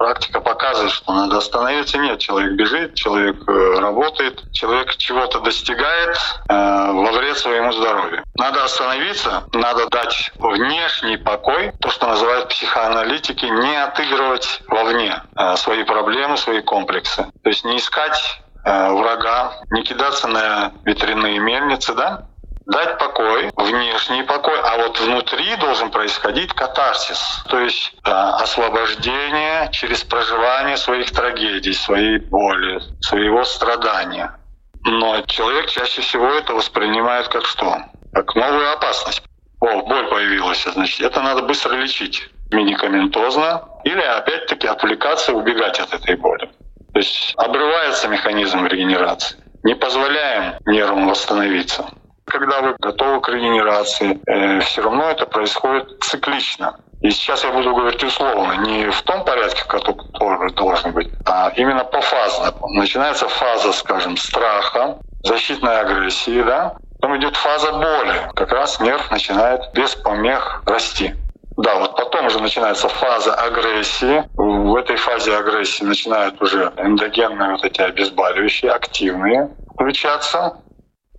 практика 0.00 0.40
показывает, 0.40 0.92
что 0.92 1.12
надо 1.12 1.36
остановиться. 1.36 1.98
Нет, 1.98 2.20
человек 2.20 2.52
бежит, 2.52 2.94
человек 2.94 3.36
э, 3.46 3.78
работает, 3.80 4.50
человек 4.50 4.96
чего-то 4.96 5.40
достигает 5.40 6.16
э, 6.48 6.92
во 6.92 7.12
вред 7.12 7.36
своему 7.36 7.70
здоровью. 7.72 8.24
Надо 8.34 8.64
остановиться, 8.64 9.44
надо 9.52 9.90
дать 9.90 10.32
внешний 10.38 11.18
покой, 11.18 11.72
то, 11.80 11.90
что 11.90 12.06
называют 12.06 12.48
психоаналитики, 12.48 13.44
не 13.44 13.76
отыгрывать 13.76 14.62
вовне 14.68 15.22
э, 15.36 15.56
свои 15.56 15.84
проблемы, 15.84 16.38
свои 16.38 16.62
комплексы. 16.62 17.26
То 17.42 17.50
есть 17.50 17.66
не 17.66 17.76
искать 17.76 18.40
э, 18.64 18.92
врага, 18.92 19.52
не 19.70 19.82
кидаться 19.82 20.28
на 20.28 20.72
ветряные 20.86 21.38
мельницы, 21.40 21.92
да, 21.92 22.26
дать 22.70 22.98
покой, 22.98 23.50
внешний 23.56 24.22
покой, 24.22 24.58
а 24.62 24.76
вот 24.78 24.98
внутри 25.00 25.56
должен 25.56 25.90
происходить 25.90 26.52
катарсис, 26.52 27.42
то 27.48 27.58
есть 27.58 27.92
э, 28.04 28.10
освобождение 28.10 29.68
через 29.72 30.04
проживание 30.04 30.76
своих 30.76 31.10
трагедий, 31.10 31.72
своей 31.72 32.18
боли, 32.18 32.80
своего 33.00 33.44
страдания. 33.44 34.36
Но 34.84 35.20
человек 35.22 35.66
чаще 35.66 36.00
всего 36.00 36.26
это 36.26 36.54
воспринимает 36.54 37.28
как 37.28 37.44
что? 37.44 37.76
Как 38.12 38.34
новую 38.34 38.72
опасность. 38.72 39.22
О, 39.60 39.82
боль 39.82 40.08
появилась, 40.08 40.64
значит, 40.64 41.00
это 41.00 41.20
надо 41.20 41.42
быстро 41.42 41.74
лечить 41.74 42.30
медикаментозно 42.50 43.68
или 43.84 44.00
опять-таки 44.00 44.66
отвлекаться 44.66 45.32
и 45.32 45.34
убегать 45.34 45.78
от 45.80 45.92
этой 45.92 46.16
боли. 46.16 46.48
То 46.92 46.98
есть 46.98 47.34
обрывается 47.36 48.08
механизм 48.08 48.64
регенерации. 48.66 49.38
Не 49.62 49.74
позволяем 49.74 50.54
нервам 50.66 51.08
восстановиться. 51.08 51.84
Когда 52.26 52.60
вы 52.60 52.76
готовы 52.78 53.20
к 53.20 53.28
регенерации, 53.28 54.20
э, 54.26 54.60
все 54.60 54.82
равно 54.82 55.10
это 55.10 55.26
происходит 55.26 56.02
циклично. 56.02 56.76
И 57.00 57.10
сейчас 57.10 57.44
я 57.44 57.50
буду 57.50 57.74
говорить 57.74 58.04
условно, 58.04 58.52
не 58.66 58.90
в 58.90 59.02
том 59.02 59.24
порядке, 59.24 59.64
который 59.66 60.52
должен 60.52 60.92
быть, 60.92 61.08
а 61.24 61.50
именно 61.56 61.84
пофазно. 61.84 62.52
Начинается 62.68 63.26
фаза, 63.26 63.72
скажем, 63.72 64.16
страха, 64.16 64.98
защитной 65.22 65.80
агрессии, 65.80 66.42
да, 66.42 66.76
Потом 67.00 67.16
идет 67.16 67.34
фаза 67.34 67.72
боли. 67.72 68.30
Как 68.34 68.52
раз 68.52 68.78
нерв 68.78 69.10
начинает 69.10 69.72
без 69.72 69.94
помех 69.94 70.62
расти. 70.66 71.14
Да, 71.56 71.76
вот 71.78 71.96
потом 71.96 72.26
уже 72.26 72.40
начинается 72.40 72.88
фаза 72.88 73.34
агрессии. 73.34 74.22
В 74.36 74.76
этой 74.76 74.96
фазе 74.96 75.34
агрессии 75.34 75.82
начинают 75.82 76.40
уже 76.42 76.72
эндогенные 76.76 77.52
вот 77.52 77.64
эти 77.64 77.80
обезболивающие, 77.80 78.70
активные 78.70 79.48
включаться. 79.74 80.58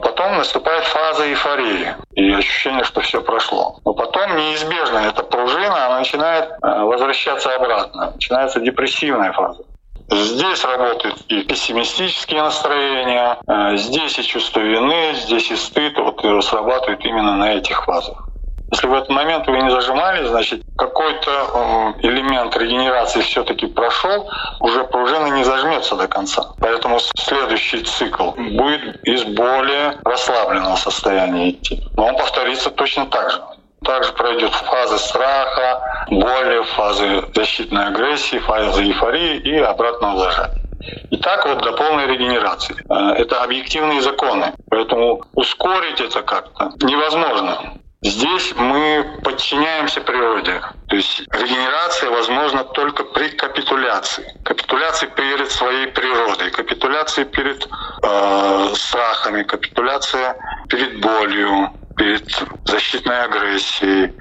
Потом 0.02 0.38
наступает 0.38 0.84
фаза 0.86 1.28
эйфории 1.28 1.96
и 2.14 2.32
ощущение, 2.34 2.84
что 2.84 3.02
все 3.02 3.22
прошло. 3.22 3.80
Но 3.86 3.94
потом 3.94 4.36
неизбежно 4.36 4.98
эта 4.98 5.24
пружина 5.24 5.86
она 5.86 6.00
начинает 6.00 6.50
э, 6.50 6.56
возвращаться 6.62 7.56
обратно. 7.56 8.12
Начинается 8.14 8.60
депрессивная 8.60 9.32
фаза. 9.32 9.64
Здесь 10.10 10.66
работают 10.66 11.22
и 11.30 11.44
пессимистические 11.44 12.42
настроения, 12.42 13.38
э, 13.48 13.78
здесь 13.78 14.18
и 14.20 14.24
чувство 14.24 14.60
вины, 14.60 15.14
здесь 15.14 15.52
и 15.52 15.56
стыд 15.56 15.98
вот, 15.98 16.24
и 16.26 16.42
срабатывают 16.42 17.06
именно 17.06 17.38
на 17.38 17.54
этих 17.54 17.86
фазах. 17.86 18.28
Если 18.72 18.88
в 18.88 18.94
этот 18.94 19.10
момент 19.10 19.48
вы 19.48 19.62
не 19.62 19.70
зажимали, 19.70 20.26
значит, 20.28 20.64
какой-то 20.78 21.30
э, 21.30 22.08
элемент 22.08 22.56
регенерации 22.56 23.20
все-таки 23.20 23.68
прошел, 23.68 24.30
уже 24.62 24.86
пружина 24.86 25.28
не 25.28 25.44
зажмется 25.44 25.96
до 25.96 26.08
конца. 26.08 26.54
Поэтому 26.60 27.00
следующий 27.18 27.84
цикл 27.84 28.32
будет 28.32 29.04
из 29.04 29.24
более 29.26 29.98
расслабленного 30.06 30.78
состояния 30.78 31.52
идти. 31.52 31.84
Но 31.98 32.08
он 32.08 32.16
повторится 32.18 32.70
точно 32.70 33.08
так 33.08 33.32
же. 33.32 33.42
Также 33.84 34.14
пройдет 34.14 34.54
фазы 34.54 34.98
страха, 35.00 36.06
боли, 36.10 36.64
фазы 36.76 37.24
защитной 37.36 37.88
агрессии, 37.88 38.38
фазы 38.38 38.84
эйфории 38.84 39.38
и 39.38 39.58
обратного 39.58 40.20
зажатия. 40.20 40.62
И 41.10 41.18
так 41.18 41.46
вот 41.46 41.62
до 41.62 41.74
полной 41.74 42.08
регенерации. 42.08 42.76
Э, 42.90 43.22
это 43.22 43.44
объективные 43.44 44.02
законы. 44.02 44.54
Поэтому 44.70 45.24
ускорить 45.34 46.00
это 46.00 46.22
как-то 46.22 46.72
невозможно. 46.86 47.81
Здесь 48.04 48.56
мы 48.56 49.20
подчиняемся 49.24 50.02
природе. 50.02 50.60
То 50.88 50.96
есть 50.96 51.22
регенерация 51.32 52.10
возможна 52.10 52.64
только 52.64 53.04
при 53.04 53.30
капитуляции. 53.30 54.26
Капитуляции 54.44 55.06
перед 55.06 55.52
своей 55.52 55.86
природой, 55.86 56.50
капитуляции 56.50 57.26
перед 57.26 57.68
э, 58.02 58.74
страхами, 58.74 59.44
капитуляция 59.44 60.36
перед 60.68 61.00
болью, 61.00 61.70
перед 61.96 62.28
защитной 62.66 63.22
агрессией, 63.26 64.12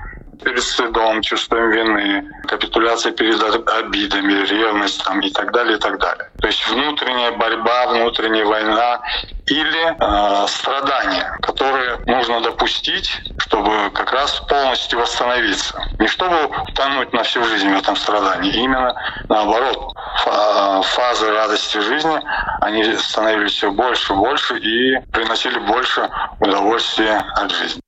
перед 0.45 0.63
стыдом, 0.63 1.23
чувством 1.23 1.71
вины, 1.71 2.29
капитуляция 2.49 3.13
перед 3.13 3.41
обидами, 3.43 4.45
ревностью 4.47 5.21
и 5.23 5.31
так 5.31 5.53
далее, 5.53 5.77
и 5.77 5.81
так 5.81 5.99
далее. 5.99 6.31
То 6.41 6.47
есть 6.47 6.69
внутренняя 6.69 7.33
борьба, 7.33 7.87
внутренняя 7.89 8.45
война 8.45 9.01
или 9.47 9.97
э, 9.99 10.47
страдания, 10.49 11.39
которые 11.41 11.50
нужно 12.07 12.41
допустить, 12.41 13.21
чтобы 13.39 13.91
как 13.91 14.13
раз 14.13 14.41
полностью 14.49 14.99
восстановиться. 14.99 15.83
Не 15.99 16.07
чтобы 16.07 16.47
утонуть 16.47 17.13
на 17.13 17.23
всю 17.23 17.43
жизнь 17.45 17.71
в 17.71 17.79
этом 17.79 17.97
страдании, 17.97 18.53
именно 18.53 18.95
наоборот. 19.29 19.95
Фазы 20.83 21.31
радости 21.31 21.79
жизни, 21.79 22.21
они 22.61 22.85
становились 22.97 23.53
все 23.53 23.71
больше 23.71 24.13
и 24.13 24.17
больше 24.17 24.59
и 24.59 25.01
приносили 25.13 25.59
больше 25.59 26.09
удовольствия 26.41 27.23
от 27.37 27.51
жизни. 27.51 27.81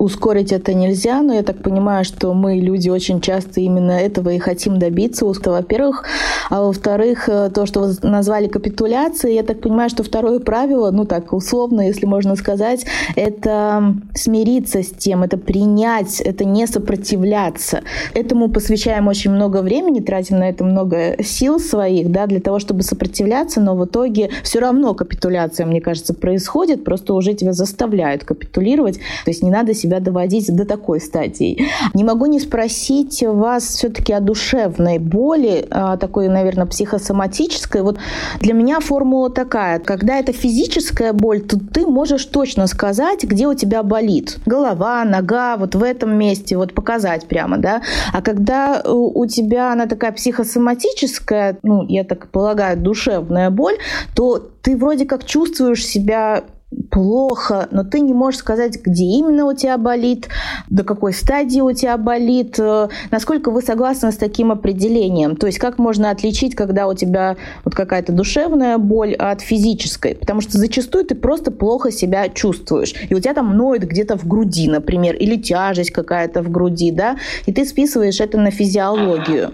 Ускорить 0.00 0.52
это 0.52 0.74
нельзя, 0.74 1.22
но 1.22 1.34
я 1.34 1.42
так 1.42 1.60
понимаю, 1.60 2.04
что 2.04 2.32
мы, 2.32 2.58
люди, 2.58 2.88
очень 2.88 3.20
часто 3.20 3.60
именно 3.60 3.90
этого 3.90 4.30
и 4.30 4.38
хотим 4.38 4.78
добиться, 4.78 5.26
во-первых. 5.26 6.04
А 6.50 6.62
во-вторых, 6.62 7.28
э, 7.28 7.50
то, 7.52 7.66
что 7.66 7.80
вы 7.80 7.96
назвали 8.02 8.46
капитуляцией, 8.46 9.34
я 9.34 9.42
так 9.42 9.60
понимаю, 9.60 9.90
что 9.90 10.04
второе 10.04 10.38
правило, 10.38 10.92
ну 10.92 11.04
так 11.04 11.32
условно, 11.32 11.80
если 11.80 12.06
можно 12.06 12.36
сказать, 12.36 12.86
это 13.16 13.96
смириться 14.14 14.84
с 14.84 14.90
тем, 14.90 15.24
это 15.24 15.36
принять, 15.36 16.20
это 16.20 16.44
не 16.44 16.68
сопротивляться. 16.68 17.82
Этому 18.14 18.50
посвящаем 18.50 19.08
очень 19.08 19.32
много 19.32 19.62
времени, 19.62 19.98
тратим 19.98 20.38
на 20.38 20.48
это 20.48 20.62
много 20.62 21.16
сил 21.24 21.58
своих, 21.58 22.12
да, 22.12 22.28
для 22.28 22.38
того, 22.38 22.60
чтобы 22.60 22.84
сопротивляться, 22.84 23.60
но 23.60 23.74
в 23.74 23.84
итоге 23.84 24.30
все 24.44 24.60
равно 24.60 24.94
капитуляция, 24.94 25.66
мне 25.66 25.80
кажется, 25.80 26.14
происходит, 26.14 26.84
просто 26.84 27.14
уже 27.14 27.34
тебя 27.34 27.52
заставляют 27.52 28.22
капитулировать, 28.22 28.98
то 29.24 29.30
есть 29.32 29.42
не 29.42 29.50
надо 29.50 29.74
себя 29.74 29.87
себя 29.88 30.00
доводить 30.00 30.54
до 30.54 30.64
такой 30.64 31.00
стадии. 31.00 31.66
Не 31.94 32.04
могу 32.04 32.26
не 32.26 32.40
спросить 32.40 33.22
вас 33.22 33.64
все-таки 33.64 34.12
о 34.12 34.20
душевной 34.20 34.98
боли, 34.98 35.66
такой, 35.98 36.28
наверное, 36.28 36.66
психосоматической. 36.66 37.82
Вот 37.82 37.98
для 38.40 38.54
меня 38.54 38.80
формула 38.80 39.30
такая. 39.30 39.78
Когда 39.78 40.18
это 40.18 40.32
физическая 40.32 41.12
боль, 41.12 41.40
то 41.40 41.58
ты 41.58 41.86
можешь 41.86 42.24
точно 42.26 42.66
сказать, 42.66 43.24
где 43.24 43.46
у 43.46 43.54
тебя 43.54 43.82
болит. 43.82 44.38
Голова, 44.46 45.04
нога, 45.04 45.56
вот 45.56 45.74
в 45.74 45.82
этом 45.82 46.16
месте, 46.16 46.56
вот 46.56 46.74
показать 46.74 47.26
прямо, 47.26 47.56
да. 47.56 47.82
А 48.12 48.20
когда 48.20 48.82
у 48.84 49.26
тебя 49.26 49.72
она 49.72 49.86
такая 49.86 50.12
психосоматическая, 50.12 51.58
ну, 51.62 51.84
я 51.88 52.04
так 52.04 52.28
полагаю, 52.28 52.76
душевная 52.78 53.50
боль, 53.50 53.76
то 54.14 54.38
ты 54.38 54.76
вроде 54.76 55.06
как 55.06 55.24
чувствуешь 55.24 55.86
себя 55.86 56.44
плохо, 56.90 57.68
но 57.70 57.82
ты 57.82 58.00
не 58.00 58.12
можешь 58.12 58.40
сказать, 58.40 58.78
где 58.82 59.04
именно 59.04 59.46
у 59.46 59.54
тебя 59.54 59.78
болит, 59.78 60.28
до 60.68 60.84
какой 60.84 61.12
стадии 61.12 61.60
у 61.60 61.72
тебя 61.72 61.96
болит, 61.96 62.58
э, 62.58 62.88
насколько 63.10 63.50
вы 63.50 63.62
согласны 63.62 64.12
с 64.12 64.16
таким 64.16 64.52
определением. 64.52 65.36
То 65.36 65.46
есть 65.46 65.58
как 65.58 65.78
можно 65.78 66.10
отличить, 66.10 66.54
когда 66.54 66.86
у 66.86 66.94
тебя 66.94 67.36
вот 67.64 67.74
какая-то 67.74 68.12
душевная 68.12 68.76
боль 68.78 69.14
от 69.14 69.40
физической, 69.40 70.14
потому 70.14 70.40
что 70.40 70.58
зачастую 70.58 71.04
ты 71.04 71.14
просто 71.14 71.50
плохо 71.50 71.90
себя 71.90 72.28
чувствуешь, 72.28 72.94
и 73.08 73.14
у 73.14 73.20
тебя 73.20 73.34
там 73.34 73.56
ноет 73.56 73.86
где-то 73.86 74.18
в 74.18 74.26
груди, 74.26 74.68
например, 74.68 75.16
или 75.16 75.36
тяжесть 75.36 75.90
какая-то 75.90 76.42
в 76.42 76.50
груди, 76.50 76.90
да, 76.90 77.16
и 77.46 77.52
ты 77.52 77.64
списываешь 77.64 78.20
это 78.20 78.38
на 78.38 78.50
физиологию. 78.50 79.52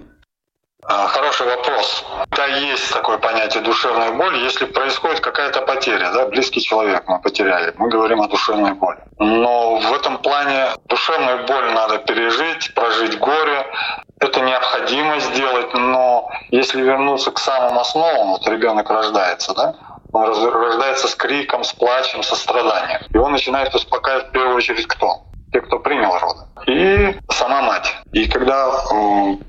А, 0.86 1.06
хороший 1.08 1.46
вопрос. 1.46 2.04
Да, 2.36 2.46
есть 2.46 2.92
такое 2.92 3.16
понятие 3.18 3.62
душевной 3.62 4.12
боли, 4.12 4.38
если 4.38 4.66
происходит 4.66 5.20
какая-то 5.20 5.62
потеря, 5.62 6.10
да, 6.12 6.26
близкий 6.26 6.60
человек 6.60 7.04
мы 7.06 7.20
потеряли, 7.20 7.72
мы 7.78 7.88
говорим 7.88 8.20
о 8.20 8.28
душевной 8.28 8.74
боли. 8.74 8.98
Но 9.18 9.76
в 9.76 9.92
этом 9.94 10.18
плане 10.18 10.66
душевную 10.86 11.46
боль 11.46 11.72
надо 11.72 11.98
пережить, 11.98 12.74
прожить 12.74 13.18
горе, 13.18 13.66
это 14.20 14.40
необходимо 14.40 15.20
сделать, 15.20 15.72
но 15.72 16.30
если 16.50 16.82
вернуться 16.82 17.30
к 17.30 17.38
самым 17.38 17.78
основам, 17.78 18.28
вот 18.28 18.46
ребенок 18.46 18.90
рождается, 18.90 19.54
да, 19.54 19.74
он 20.12 20.24
рождается 20.24 21.08
с 21.08 21.14
криком, 21.14 21.64
с 21.64 21.72
плачем, 21.72 22.22
со 22.22 22.36
страданием. 22.36 23.00
Он 23.14 23.32
начинает 23.32 23.74
успокаивать 23.74 24.28
в 24.28 24.30
первую 24.32 24.56
очередь 24.56 24.86
кто? 24.86 25.22
Те, 25.54 25.60
кто 25.60 25.78
принял 25.78 26.10
роды. 26.18 26.40
И 26.66 27.14
сама 27.30 27.62
мать. 27.62 27.94
И 28.12 28.26
когда 28.26 28.72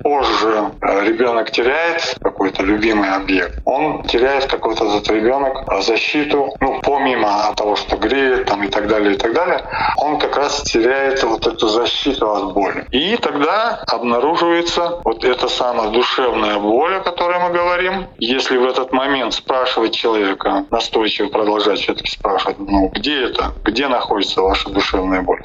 позже 0.04 0.72
э, 0.82 1.06
ребенок 1.06 1.50
теряет 1.50 2.15
какой-то 2.22 2.62
любимый 2.62 3.10
объект, 3.10 3.60
он 3.65 4.04
теряет 4.04 4.46
какой-то 4.46 4.86
этот 4.86 5.10
ребенок 5.10 5.65
защиту, 5.82 6.54
ну, 6.60 6.80
помимо 6.84 7.52
того, 7.56 7.76
что 7.76 7.98
греет 7.98 8.46
там 8.46 8.63
и 8.63 8.68
так 8.68 8.88
далее, 8.88 9.15
и 9.15 9.18
так 9.18 9.34
далее, 9.34 9.63
он 9.98 10.20
как 10.20 10.38
раз 10.38 10.62
теряет 10.62 11.24
вот 11.24 11.48
эту 11.48 11.68
защиту 11.68 12.30
от 12.32 12.54
боли. 12.54 12.86
И 12.91 13.18
тогда 13.18 13.84
обнаруживается 13.88 15.02
вот 15.04 15.24
эта 15.24 15.48
самая 15.48 15.89
душевная 15.89 16.60
боль, 16.60 16.98
о 16.98 17.00
которой 17.00 17.39
мы 17.39 17.50
говорим. 17.50 18.08
Если 18.20 18.58
в 18.58 18.65
этот 18.65 18.91
момент 18.91 19.34
спрашивать 19.34 19.96
человека, 19.96 20.65
настойчиво 20.70 21.30
продолжать 21.30 21.80
все-таки 21.80 22.12
спрашивать, 22.12 22.60
ну, 22.60 22.89
где 22.94 23.26
это, 23.26 23.54
где 23.63 23.88
находится 23.88 24.41
ваша 24.41 24.70
душевная 24.70 25.24
боль? 25.24 25.44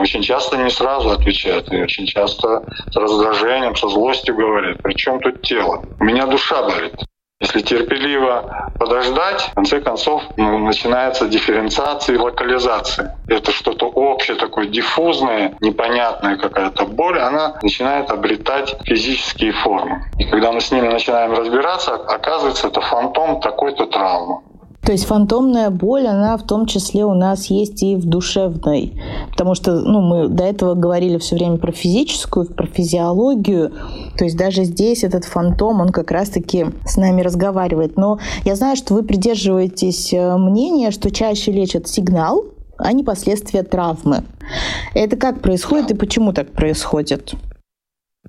Очень 0.00 0.22
часто 0.22 0.56
не 0.56 0.70
сразу 0.70 1.10
отвечают, 1.10 1.72
и 1.72 1.82
очень 1.82 2.06
часто 2.06 2.64
с 2.90 2.96
раздражением, 2.96 3.76
со 3.76 3.88
злостью 3.88 4.36
говорят, 4.36 4.82
при 4.82 4.94
чем 4.94 5.20
тут 5.20 5.42
тело? 5.42 5.84
У 6.00 6.04
меня 6.04 6.26
душа 6.26 6.62
болит. 6.62 6.94
Если 7.40 7.60
терпеливо 7.60 8.70
подождать, 8.78 9.42
в 9.42 9.54
конце 9.54 9.80
концов 9.80 10.22
ну, 10.36 10.58
начинается 10.58 11.28
дифференциация 11.28 12.14
и 12.14 12.18
локализация. 12.18 13.18
Это 13.26 13.52
что-то 13.52 13.86
общее, 13.86 14.36
такое 14.36 14.66
диффузное, 14.66 15.56
непонятная 15.60 16.36
какая-то 16.36 16.86
боль, 16.86 17.18
она 17.18 17.58
начинает 17.62 18.10
обретать 18.10 18.76
физические 18.84 19.52
формы. 19.52 20.04
И 20.18 20.24
когда 20.24 20.52
мы 20.52 20.60
с 20.60 20.70
ними 20.70 20.88
начинаем 20.88 21.32
разбираться, 21.32 21.94
оказывается, 21.94 22.68
это 22.68 22.80
фантом 22.80 23.40
такой-то 23.40 23.86
травмы. 23.86 24.40
То 24.84 24.92
есть 24.92 25.06
фантомная 25.06 25.70
боль, 25.70 26.06
она 26.06 26.36
в 26.36 26.42
том 26.42 26.66
числе 26.66 27.04
у 27.04 27.14
нас 27.14 27.46
есть 27.46 27.82
и 27.82 27.96
в 27.96 28.04
душевной. 28.04 28.92
Потому 29.30 29.54
что 29.54 29.80
ну, 29.80 30.00
мы 30.00 30.28
до 30.28 30.44
этого 30.44 30.74
говорили 30.74 31.16
все 31.18 31.36
время 31.36 31.56
про 31.56 31.72
физическую, 31.72 32.46
про 32.46 32.66
физиологию. 32.66 33.72
То 34.18 34.24
есть 34.24 34.36
даже 34.36 34.64
здесь 34.64 35.02
этот 35.02 35.24
фантом, 35.24 35.80
он 35.80 35.88
как 35.88 36.10
раз-таки 36.10 36.66
с 36.84 36.96
нами 36.96 37.22
разговаривает. 37.22 37.96
Но 37.96 38.18
я 38.44 38.56
знаю, 38.56 38.76
что 38.76 38.94
вы 38.94 39.02
придерживаетесь 39.02 40.12
э, 40.12 40.36
мнения, 40.36 40.90
что 40.90 41.10
чаще 41.10 41.50
лечат 41.50 41.88
сигнал, 41.88 42.44
а 42.76 42.92
не 42.92 43.04
последствия 43.04 43.62
травмы. 43.62 44.24
Это 44.94 45.16
как 45.16 45.40
происходит 45.40 45.92
и 45.92 45.94
почему 45.94 46.32
так 46.32 46.52
происходит? 46.52 47.34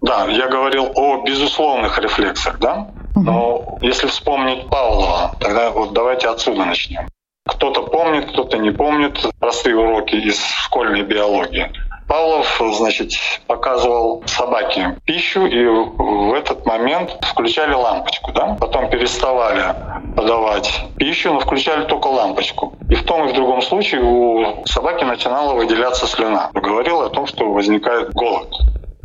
Да, 0.02 0.26
я 0.28 0.48
говорил 0.48 0.92
о 0.96 1.24
безусловных 1.24 1.98
рефлексах, 2.00 2.60
да? 2.60 2.88
Но 3.16 3.78
если 3.82 4.08
вспомнить 4.08 4.68
Павлова, 4.70 5.36
тогда 5.40 5.72
вот 5.72 5.94
давайте 5.94 6.28
отсюда 6.28 6.66
начнем. 6.66 7.08
Кто-то 7.48 7.84
помнит, 7.84 8.30
кто-то 8.32 8.58
не 8.58 8.72
помнит 8.72 9.26
простые 9.40 9.78
уроки 9.78 10.16
из 10.16 10.44
школьной 10.44 11.04
биологии. 11.04 11.72
Павлов, 12.08 12.62
значит, 12.74 13.14
показывал 13.48 14.22
собаке 14.28 14.96
пищу, 15.06 15.46
и 15.48 15.66
в 15.66 16.34
этот 16.34 16.66
момент 16.66 17.18
включали 17.24 17.74
лампочку, 17.74 18.32
да? 18.32 18.56
Потом 18.60 18.90
переставали 18.90 19.76
подавать 20.16 20.86
пищу, 20.98 21.34
но 21.34 21.40
включали 21.40 21.86
только 21.86 22.08
лампочку. 22.08 22.76
И 22.90 22.96
в 22.96 23.04
том 23.06 23.28
и 23.28 23.32
в 23.32 23.34
другом 23.34 23.62
случае 23.62 24.04
у 24.04 24.64
собаки 24.66 25.04
начинала 25.04 25.56
выделяться 25.56 26.06
слюна. 26.06 26.52
Говорил 26.54 27.02
о 27.02 27.10
том, 27.10 27.26
что 27.26 27.52
возникает 27.52 28.14
голод. 28.14 28.54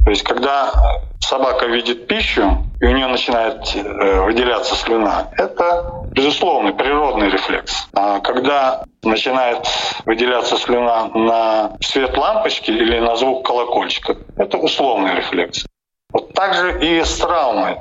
То 0.05 0.11
есть, 0.11 0.23
когда 0.23 0.73
собака 1.21 1.67
видит 1.67 2.07
пищу, 2.07 2.65
и 2.81 2.87
у 2.87 2.93
нее 2.93 3.07
начинает 3.07 3.75
э, 3.75 4.21
выделяться 4.23 4.75
слюна, 4.75 5.31
это 5.37 6.05
безусловный 6.11 6.73
природный 6.73 7.31
рефлекс. 7.31 7.89
А 7.95 8.21
когда 8.21 8.85
начинает 9.03 9.67
выделяться 10.07 10.57
слюна 10.57 11.07
на 11.15 11.77
свет 11.81 12.17
лампочки 12.17 12.71
или 12.71 12.99
на 12.99 13.17
звук 13.17 13.47
колокольчика, 13.47 14.17
это 14.37 14.57
условный 14.57 15.15
рефлекс. 15.15 15.67
Вот 16.13 16.33
так 16.33 16.55
же 16.55 16.81
и 16.81 17.05
с 17.05 17.19
травмой. 17.19 17.79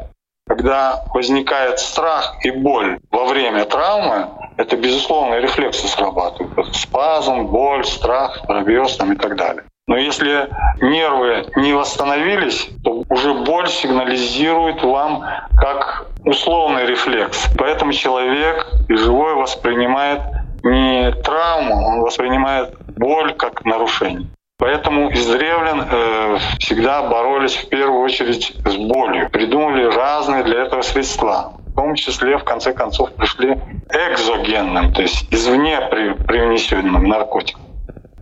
Когда 0.48 1.04
возникает 1.14 1.80
страх 1.80 2.38
и 2.44 2.52
боль 2.52 3.00
во 3.12 3.26
время 3.26 3.66
травмы, 3.66 4.28
это 4.58 4.76
безусловные 4.76 5.42
рефлексы 5.42 5.88
срабатывают. 5.88 6.76
Спазм, 6.76 7.46
боль, 7.46 7.86
страх, 7.86 8.42
пробьез 8.46 8.98
там 8.98 9.14
и 9.14 9.16
так 9.16 9.36
далее. 9.36 9.64
Но 9.90 9.98
если 9.98 10.48
нервы 10.82 11.48
не 11.56 11.74
восстановились, 11.74 12.70
то 12.84 13.04
уже 13.10 13.34
боль 13.34 13.68
сигнализирует 13.68 14.84
вам 14.84 15.26
как 15.58 16.06
условный 16.24 16.86
рефлекс. 16.86 17.50
Поэтому 17.58 17.92
человек 17.92 18.68
и 18.88 18.94
живой 18.94 19.34
воспринимает 19.34 20.22
не 20.62 21.12
травму, 21.24 21.88
он 21.88 22.02
воспринимает 22.02 22.76
боль 22.98 23.34
как 23.34 23.66
нарушение. 23.66 24.30
Поэтому 24.60 25.10
из 25.10 25.26
древлян 25.26 25.88
э, 25.90 26.38
всегда 26.60 27.02
боролись 27.10 27.56
в 27.56 27.70
первую 27.70 28.02
очередь 28.02 28.54
с 28.64 28.76
болью. 28.76 29.32
Придумали 29.32 29.86
разные 29.86 30.44
для 30.44 30.66
этого 30.66 30.84
средства. 30.84 31.54
В 31.66 31.74
том 31.74 31.96
числе, 31.96 32.38
в 32.38 32.44
конце 32.44 32.74
концов, 32.74 33.12
пришли 33.14 33.58
экзогенным, 33.90 34.94
то 34.94 35.02
есть 35.02 35.26
извне 35.32 35.80
при, 35.90 36.14
привнесенным 36.14 37.06
наркотиком. 37.06 37.69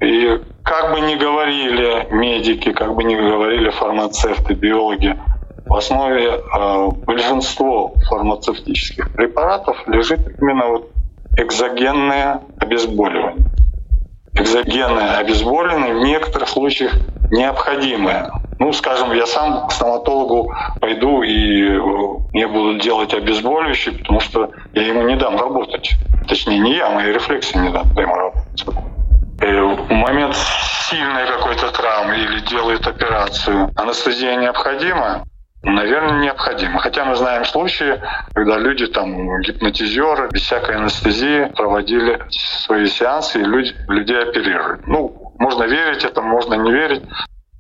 И 0.02 0.40
как 0.64 0.94
бы 0.94 1.02
ни 1.02 1.16
говорили 1.16 2.08
медики, 2.12 2.72
как 2.72 2.94
бы 2.96 3.04
ни 3.04 3.16
говорили 3.16 3.70
фармацевты, 3.70 4.54
биологи, 4.54 5.18
в 5.66 5.76
основе 5.76 6.30
э, 6.30 6.88
большинство 7.06 7.94
фармацевтических 8.10 9.12
препаратов 9.14 9.78
лежит 9.88 10.20
именно 10.40 10.68
вот 10.68 10.92
экзогенное 11.38 12.42
обезболивание. 12.60 13.48
Экзогенное 14.34 15.18
обезболивание 15.18 15.96
в 15.96 16.04
некоторых 16.04 16.48
случаях 16.48 16.94
необходимое. 17.32 18.32
Ну, 18.60 18.72
скажем, 18.72 19.12
я 19.14 19.26
сам 19.26 19.68
к 19.68 19.72
стоматологу 19.72 20.54
пойду 20.80 21.22
и 21.24 21.64
э, 21.64 21.80
мне 22.34 22.48
будут 22.48 22.82
делать 22.82 23.14
обезболивающее, 23.14 23.96
потому 23.96 24.20
что 24.20 24.52
я 24.74 24.88
ему 24.88 25.04
не 25.04 25.16
дам 25.16 25.38
работать. 25.38 25.92
Точнее, 26.28 26.60
не 26.60 26.76
я, 26.76 26.90
мои 26.92 27.12
рефлексы 27.12 27.58
не 27.58 27.70
дам 27.70 27.92
ему 27.98 28.16
работать. 28.16 28.66
Э, 29.40 29.62
в 29.62 29.92
момент 29.92 30.36
сильной 30.90 31.28
какой-то 31.28 31.72
травмы 31.72 32.18
или 32.18 32.40
делают 32.42 32.88
операцию, 32.88 33.72
анестезия 33.76 34.36
необходима? 34.36 35.26
Наверное, 35.64 36.22
необходимо. 36.22 36.80
Хотя 36.80 37.04
мы 37.06 37.16
знаем 37.16 37.44
случаи, 37.44 38.02
когда 38.34 38.58
люди, 38.58 38.88
там, 38.88 39.42
гипнотизеры, 39.42 40.30
без 40.30 40.42
всякой 40.44 40.78
анестезии 40.78 41.52
проводили 41.56 42.22
свои 42.30 42.88
сеансы, 42.88 43.42
и 43.42 43.44
люди, 43.44 43.76
людей 43.88 44.22
оперируют. 44.22 44.88
Ну, 44.88 45.34
можно 45.40 45.64
верить 45.64 46.04
этому, 46.04 46.30
можно 46.30 46.56
не 46.56 46.72
верить. 46.72 47.04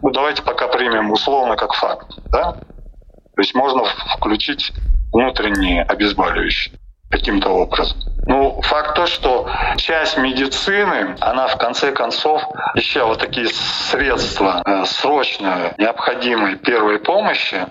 Ну, 0.01 0.11
давайте 0.11 0.43
пока 0.43 0.67
примем 0.67 1.11
условно 1.11 1.55
как 1.55 1.73
факт. 1.73 2.07
Да? 2.31 2.53
То 2.53 3.41
есть 3.41 3.53
можно 3.53 3.83
включить 4.15 4.71
внутренние 5.11 5.83
обезболивающие 5.83 6.75
каким-то 7.09 7.49
образом. 7.49 7.97
Ну, 8.27 8.59
факт 8.61 8.95
то, 8.95 9.05
что 9.05 9.49
часть 9.77 10.17
медицины, 10.17 11.15
она 11.21 11.47
в 11.47 11.57
конце 11.57 11.93
концов, 11.93 12.41
ища 12.75 13.05
вот 13.05 13.19
такие 13.19 13.47
средства 13.47 14.61
э, 14.65 14.83
срочно 14.85 15.73
необходимой 15.77 16.57
первой 16.57 16.99
помощи, 16.99 17.65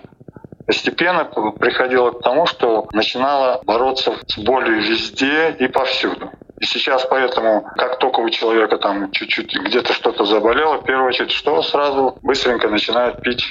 постепенно 0.67 1.25
приходила 1.25 2.11
к 2.11 2.23
тому, 2.23 2.47
что 2.47 2.89
начинала 2.93 3.61
бороться 3.65 4.15
с 4.27 4.39
болью 4.39 4.81
везде 4.81 5.51
и 5.59 5.69
повсюду. 5.69 6.31
И 6.59 6.65
сейчас 6.65 7.05
поэтому, 7.05 7.69
как 7.77 7.99
только 7.99 8.21
у 8.21 8.31
человека 8.31 8.79
там 8.79 9.13
чуть-чуть 9.13 9.55
где-то 9.55 9.93
что-то 9.93 10.25
заболело, 10.25 10.79
в 10.79 10.85
первую 10.85 11.09
очередь, 11.09 11.33
что 11.33 11.63
сразу 11.63 12.19
быстренько 12.23 12.69
начинают 12.69 13.21
пить 13.21 13.45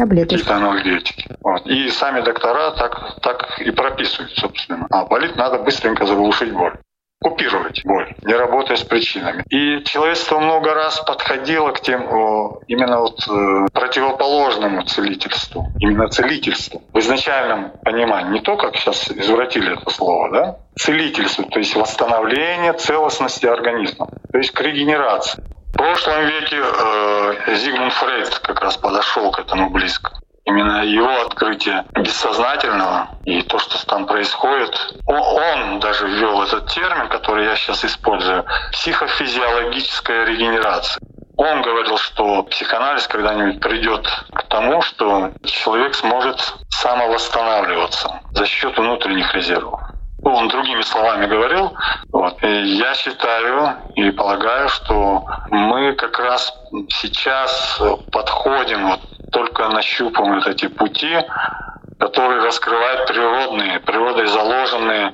таблетки. 0.00 0.36
Какие-то. 0.36 1.36
Вот. 1.42 1.66
И 1.66 1.88
сами 1.90 2.20
доктора 2.22 2.72
так, 2.72 3.20
так 3.22 3.60
и 3.60 3.70
прописывают, 3.70 4.32
собственно. 4.32 4.86
А 4.90 5.04
болит 5.04 5.36
надо 5.36 5.58
быстренько 5.58 6.06
заглушить 6.06 6.52
боль 6.52 6.74
купировать 7.22 7.84
боль, 7.84 8.14
не 8.22 8.34
работая 8.34 8.76
с 8.76 8.82
причинами. 8.82 9.44
И 9.50 9.84
человечество 9.84 10.38
много 10.40 10.72
раз 10.72 11.00
подходило 11.00 11.70
к 11.72 11.80
тем 11.80 12.02
о, 12.10 12.60
именно 12.66 13.00
вот 13.00 13.20
э, 13.28 13.66
противоположному 13.74 14.84
целительству, 14.84 15.66
именно 15.80 16.08
целительству 16.08 16.82
в 16.92 16.98
изначальном 16.98 17.72
понимании, 17.84 18.38
не 18.38 18.40
то, 18.40 18.56
как 18.56 18.76
сейчас 18.76 19.10
извратили 19.10 19.78
это 19.78 19.90
слово, 19.90 20.30
да, 20.30 20.56
целительству, 20.76 21.44
то 21.44 21.58
есть 21.58 21.76
восстановление 21.76 22.72
целостности 22.72 23.44
организма, 23.44 24.08
то 24.32 24.38
есть 24.38 24.52
к 24.52 24.60
регенерации. 24.62 25.44
В 25.72 25.76
прошлом 25.76 26.26
веке 26.26 26.60
э, 26.60 27.54
Зигмунд 27.54 27.92
Фрейд 27.92 28.38
как 28.40 28.60
раз 28.60 28.76
подошел 28.76 29.30
к 29.30 29.38
этому 29.38 29.70
близко. 29.70 30.12
Именно 30.44 30.84
его 30.84 31.20
открытие 31.22 31.84
бессознательного 31.94 33.10
и 33.24 33.42
то, 33.42 33.58
что 33.58 33.86
там 33.86 34.06
происходит, 34.06 34.74
он, 35.06 35.18
он 35.18 35.80
даже 35.80 36.08
ввел 36.08 36.42
этот 36.42 36.66
термин, 36.68 37.08
который 37.08 37.44
я 37.44 37.54
сейчас 37.56 37.84
использую, 37.84 38.44
психофизиологическая 38.72 40.24
регенерация. 40.24 41.00
Он 41.36 41.62
говорил, 41.62 41.96
что 41.96 42.42
психоанализ 42.42 43.06
когда-нибудь 43.06 43.60
придет 43.60 44.06
к 44.34 44.42
тому, 44.42 44.82
что 44.82 45.30
человек 45.44 45.94
сможет 45.94 46.54
самовосстанавливаться 46.68 48.20
за 48.32 48.44
счет 48.44 48.76
внутренних 48.76 49.34
резервов. 49.34 49.80
Он 50.22 50.48
другими 50.48 50.82
словами 50.82 51.26
говорил. 51.26 51.72
Вот. 52.12 52.42
И 52.42 52.76
я 52.76 52.94
считаю 52.94 53.76
и 53.94 54.10
полагаю, 54.10 54.68
что 54.68 55.24
мы 55.50 55.94
как 55.94 56.18
раз 56.18 56.52
сейчас 56.88 57.80
подходим, 58.12 58.88
вот 58.88 59.00
только 59.32 59.68
нащупываем 59.68 60.34
вот 60.36 60.46
эти 60.46 60.68
пути, 60.68 61.16
которые 61.98 62.42
раскрывают 62.42 63.06
природные, 63.06 63.80
природой 63.80 64.26
заложенные 64.26 65.12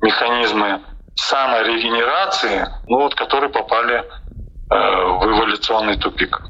механизмы 0.00 0.80
саморегенерации, 1.14 2.66
ну 2.88 3.00
вот, 3.00 3.14
которые 3.14 3.50
попали 3.50 3.96
э, 3.96 4.04
в 4.70 5.26
эволюционный 5.26 5.98
тупик. 5.98 6.49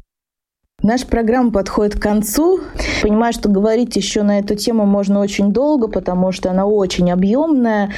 Наша 0.83 1.05
программа 1.05 1.51
подходит 1.51 1.93
к 1.93 2.01
концу. 2.01 2.59
Понимаю, 3.03 3.33
что 3.33 3.49
говорить 3.49 3.95
еще 3.95 4.23
на 4.23 4.39
эту 4.39 4.55
тему 4.55 4.87
можно 4.87 5.19
очень 5.19 5.51
долго, 5.51 5.87
потому 5.87 6.31
что 6.31 6.49
она 6.49 6.65
очень 6.65 7.11
объемная, 7.11 7.91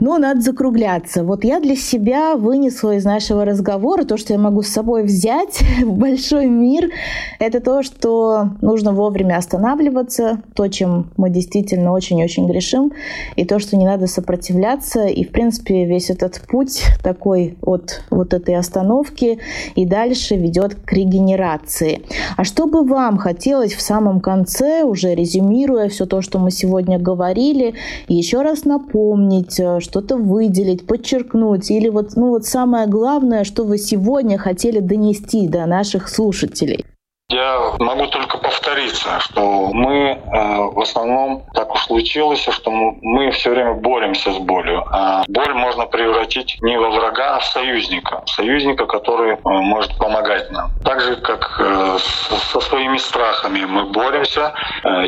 но 0.00 0.18
надо 0.18 0.40
закругляться. 0.40 1.22
Вот 1.22 1.44
я 1.44 1.60
для 1.60 1.76
себя 1.76 2.34
вынесла 2.34 2.96
из 2.96 3.04
нашего 3.04 3.44
разговора 3.44 4.02
то, 4.02 4.16
что 4.16 4.32
я 4.32 4.40
могу 4.40 4.62
с 4.62 4.68
собой 4.68 5.04
взять 5.04 5.60
в 5.84 5.92
большой 5.92 6.46
мир. 6.46 6.90
Это 7.38 7.60
то, 7.60 7.84
что 7.84 8.50
нужно 8.60 8.92
вовремя 8.92 9.36
останавливаться, 9.36 10.42
то, 10.54 10.66
чем 10.66 11.12
мы 11.16 11.30
действительно 11.30 11.92
очень-очень 11.92 12.48
грешим, 12.48 12.92
и 13.36 13.44
то, 13.44 13.60
что 13.60 13.76
не 13.76 13.86
надо 13.86 14.08
сопротивляться. 14.08 15.06
И, 15.06 15.22
в 15.22 15.30
принципе, 15.30 15.84
весь 15.84 16.10
этот 16.10 16.40
путь 16.48 16.82
такой 17.04 17.56
от 17.62 18.02
вот 18.10 18.34
этой 18.34 18.56
остановки 18.56 19.38
и 19.76 19.86
дальше 19.86 20.34
ведет 20.34 20.74
к 20.74 20.92
регенерации. 20.92 22.02
А 22.36 22.44
что 22.44 22.66
бы 22.66 22.84
вам 22.84 23.18
хотелось 23.18 23.74
в 23.74 23.80
самом 23.80 24.20
конце, 24.20 24.82
уже 24.82 25.14
резюмируя 25.14 25.88
все 25.88 26.06
то, 26.06 26.22
что 26.22 26.38
мы 26.38 26.50
сегодня 26.50 26.98
говорили, 26.98 27.74
еще 28.08 28.42
раз 28.42 28.64
напомнить, 28.64 29.58
э, 29.60 29.80
что-то 29.80 30.16
выделить, 30.16 30.86
подчеркнуть, 30.86 31.70
или 31.70 31.88
вот, 31.88 32.16
ну 32.16 32.30
вот 32.30 32.44
самое 32.46 32.86
главное, 32.86 33.44
что 33.44 33.64
вы 33.64 33.78
сегодня 33.78 34.38
хотели 34.38 34.80
донести 34.80 35.48
до 35.48 35.66
наших 35.66 36.08
слушателей? 36.08 36.84
Я 37.28 37.72
могу 37.80 38.06
только 38.06 38.38
повториться, 38.38 39.18
что 39.18 39.70
мы 39.72 40.10
э, 40.10 40.18
в 40.22 40.80
основном 40.80 41.42
так 41.54 41.74
уж 41.74 41.82
случилось, 41.82 42.46
что 42.48 42.70
мы 42.70 43.32
все 43.32 43.50
время 43.50 43.74
боремся 43.74 44.32
с 44.32 44.38
болью. 44.38 44.84
А 44.92 45.24
боль 45.26 45.52
можно 45.52 45.86
превратить 45.86 46.56
не 46.62 46.78
во 46.78 46.88
врага, 46.90 47.36
а 47.36 47.40
в 47.40 47.44
союзника. 47.44 48.22
Союзника, 48.26 48.86
который 48.86 49.32
э, 49.32 49.38
может 49.42 49.98
помогать 49.98 50.52
нам. 50.52 50.70
Так 50.84 51.00
же, 51.00 51.16
как 51.16 51.56
э, 51.58 51.98
со 51.98 52.60
своими 52.60 52.96
страхами 52.96 53.64
мы 53.64 53.86
боремся, 53.86 54.54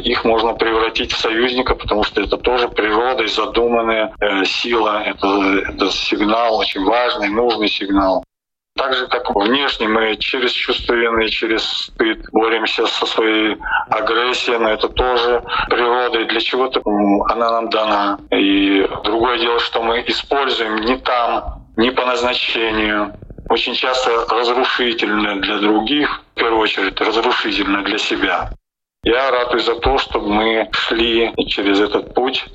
их 0.02 0.24
можно 0.24 0.54
превратить 0.54 1.12
в 1.12 1.18
союзника, 1.18 1.76
потому 1.76 2.02
что 2.02 2.20
это 2.20 2.36
тоже 2.36 2.68
природой 2.68 3.28
задуманная 3.28 4.12
сила. 4.44 5.04
Это, 5.04 5.28
это 5.68 5.90
сигнал, 5.90 6.58
очень 6.58 6.84
важный, 6.84 7.28
нужный 7.28 7.68
сигнал. 7.68 8.24
Так 8.78 8.94
же, 8.94 9.08
как 9.08 9.34
внешне 9.34 9.88
мы 9.88 10.16
через 10.16 10.52
чувство 10.52 10.94
вины, 10.94 11.28
через 11.28 11.64
стыд 11.64 12.24
боремся 12.30 12.86
со 12.86 13.06
своей 13.06 13.56
агрессией, 13.90 14.58
но 14.58 14.70
это 14.70 14.88
тоже 14.88 15.42
природа, 15.68 16.20
и 16.20 16.24
для 16.26 16.40
чего-то 16.40 16.80
она 17.28 17.50
нам 17.50 17.70
дана. 17.70 18.18
И 18.30 18.88
другое 19.02 19.38
дело, 19.38 19.58
что 19.58 19.82
мы 19.82 20.04
используем 20.06 20.76
не 20.76 20.96
там, 20.96 21.66
не 21.76 21.90
по 21.90 22.06
назначению, 22.06 23.14
очень 23.48 23.74
часто 23.74 24.10
разрушительно 24.30 25.40
для 25.40 25.58
других, 25.58 26.22
в 26.34 26.38
первую 26.38 26.60
очередь 26.60 27.00
разрушительно 27.00 27.82
для 27.82 27.98
себя. 27.98 28.50
Я 29.02 29.30
радуюсь 29.32 29.64
за 29.64 29.74
то, 29.74 29.98
чтобы 29.98 30.28
мы 30.28 30.68
шли 30.72 31.32
через 31.48 31.80
этот 31.80 32.14
путь, 32.14 32.46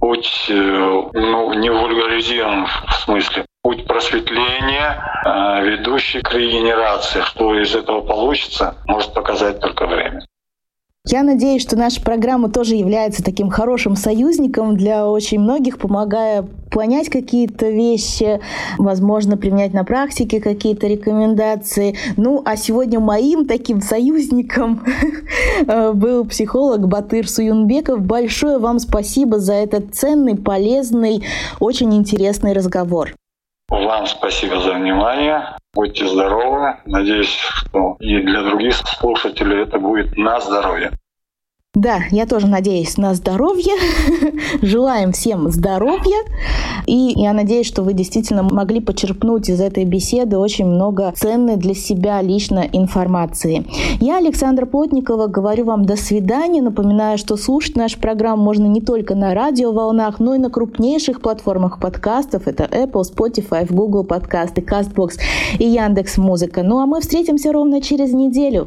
путь 0.00 0.46
э, 0.48 0.54
ну, 0.54 1.52
не 1.54 1.70
вульгаризирован 1.70 2.66
в 2.66 2.94
смысле, 3.04 3.44
путь 3.62 3.86
просветления, 3.86 5.22
э, 5.24 5.64
ведущий 5.64 6.20
к 6.22 6.32
регенерации. 6.32 7.20
Что 7.20 7.54
из 7.54 7.74
этого 7.74 8.00
получится, 8.00 8.74
может 8.86 9.14
показать 9.14 9.60
только 9.60 9.86
время. 9.86 10.26
Я 11.06 11.22
надеюсь, 11.22 11.62
что 11.62 11.76
наша 11.76 12.02
программа 12.02 12.50
тоже 12.50 12.74
является 12.74 13.24
таким 13.24 13.48
хорошим 13.48 13.96
союзником 13.96 14.76
для 14.76 15.08
очень 15.08 15.40
многих, 15.40 15.78
помогая 15.78 16.46
понять 16.70 17.08
какие-то 17.08 17.70
вещи, 17.70 18.38
возможно, 18.76 19.38
применять 19.38 19.72
на 19.72 19.82
практике 19.82 20.40
какие-то 20.42 20.86
рекомендации. 20.86 21.96
Ну, 22.18 22.42
а 22.44 22.56
сегодня 22.56 23.00
моим 23.00 23.46
таким 23.46 23.80
союзником 23.80 24.84
был 25.94 26.26
психолог 26.26 26.86
Батыр 26.86 27.26
Суюнбеков. 27.26 28.02
Большое 28.02 28.58
вам 28.58 28.78
спасибо 28.78 29.38
за 29.38 29.54
этот 29.54 29.94
ценный, 29.94 30.36
полезный, 30.36 31.24
очень 31.60 31.94
интересный 31.94 32.52
разговор. 32.52 33.14
Вам 33.70 34.06
спасибо 34.06 34.58
за 34.60 34.74
внимание. 34.74 35.56
Будьте 35.72 36.06
здоровы. 36.06 36.76
Надеюсь, 36.86 37.32
что 37.38 37.96
и 38.00 38.20
для 38.20 38.42
других 38.42 38.74
слушателей 38.74 39.62
это 39.62 39.78
будет 39.78 40.16
на 40.16 40.40
здоровье. 40.40 40.90
Да, 41.74 42.00
я 42.10 42.26
тоже 42.26 42.48
надеюсь 42.48 42.96
на 42.96 43.14
здоровье. 43.14 43.74
Желаем 44.60 45.12
всем 45.12 45.52
здоровья. 45.52 46.18
И 46.86 47.12
я 47.14 47.32
надеюсь, 47.32 47.68
что 47.68 47.84
вы 47.84 47.92
действительно 47.92 48.42
могли 48.42 48.80
почерпнуть 48.80 49.48
из 49.48 49.60
этой 49.60 49.84
беседы 49.84 50.36
очень 50.36 50.66
много 50.66 51.12
ценной 51.16 51.54
для 51.56 51.74
себя 51.74 52.22
лично 52.22 52.66
информации. 52.72 53.66
Я, 54.00 54.18
Александра 54.18 54.66
Плотникова, 54.66 55.28
говорю 55.28 55.66
вам 55.66 55.84
до 55.84 55.94
свидания. 55.94 56.60
Напоминаю, 56.60 57.18
что 57.18 57.36
слушать 57.36 57.76
нашу 57.76 58.00
программу 58.00 58.42
можно 58.42 58.66
не 58.66 58.80
только 58.80 59.14
на 59.14 59.32
радиоволнах, 59.32 60.18
но 60.18 60.34
и 60.34 60.38
на 60.38 60.50
крупнейших 60.50 61.20
платформах 61.20 61.78
подкастов. 61.78 62.48
Это 62.48 62.64
Apple, 62.64 63.02
Spotify, 63.02 63.72
Google 63.72 64.02
подкасты, 64.02 64.60
CastBox 64.60 65.20
и 65.60 65.66
Яндекс 65.66 66.18
Музыка. 66.18 66.64
Ну 66.64 66.80
а 66.80 66.86
мы 66.86 67.00
встретимся 67.00 67.52
ровно 67.52 67.80
через 67.80 68.12
неделю. 68.12 68.66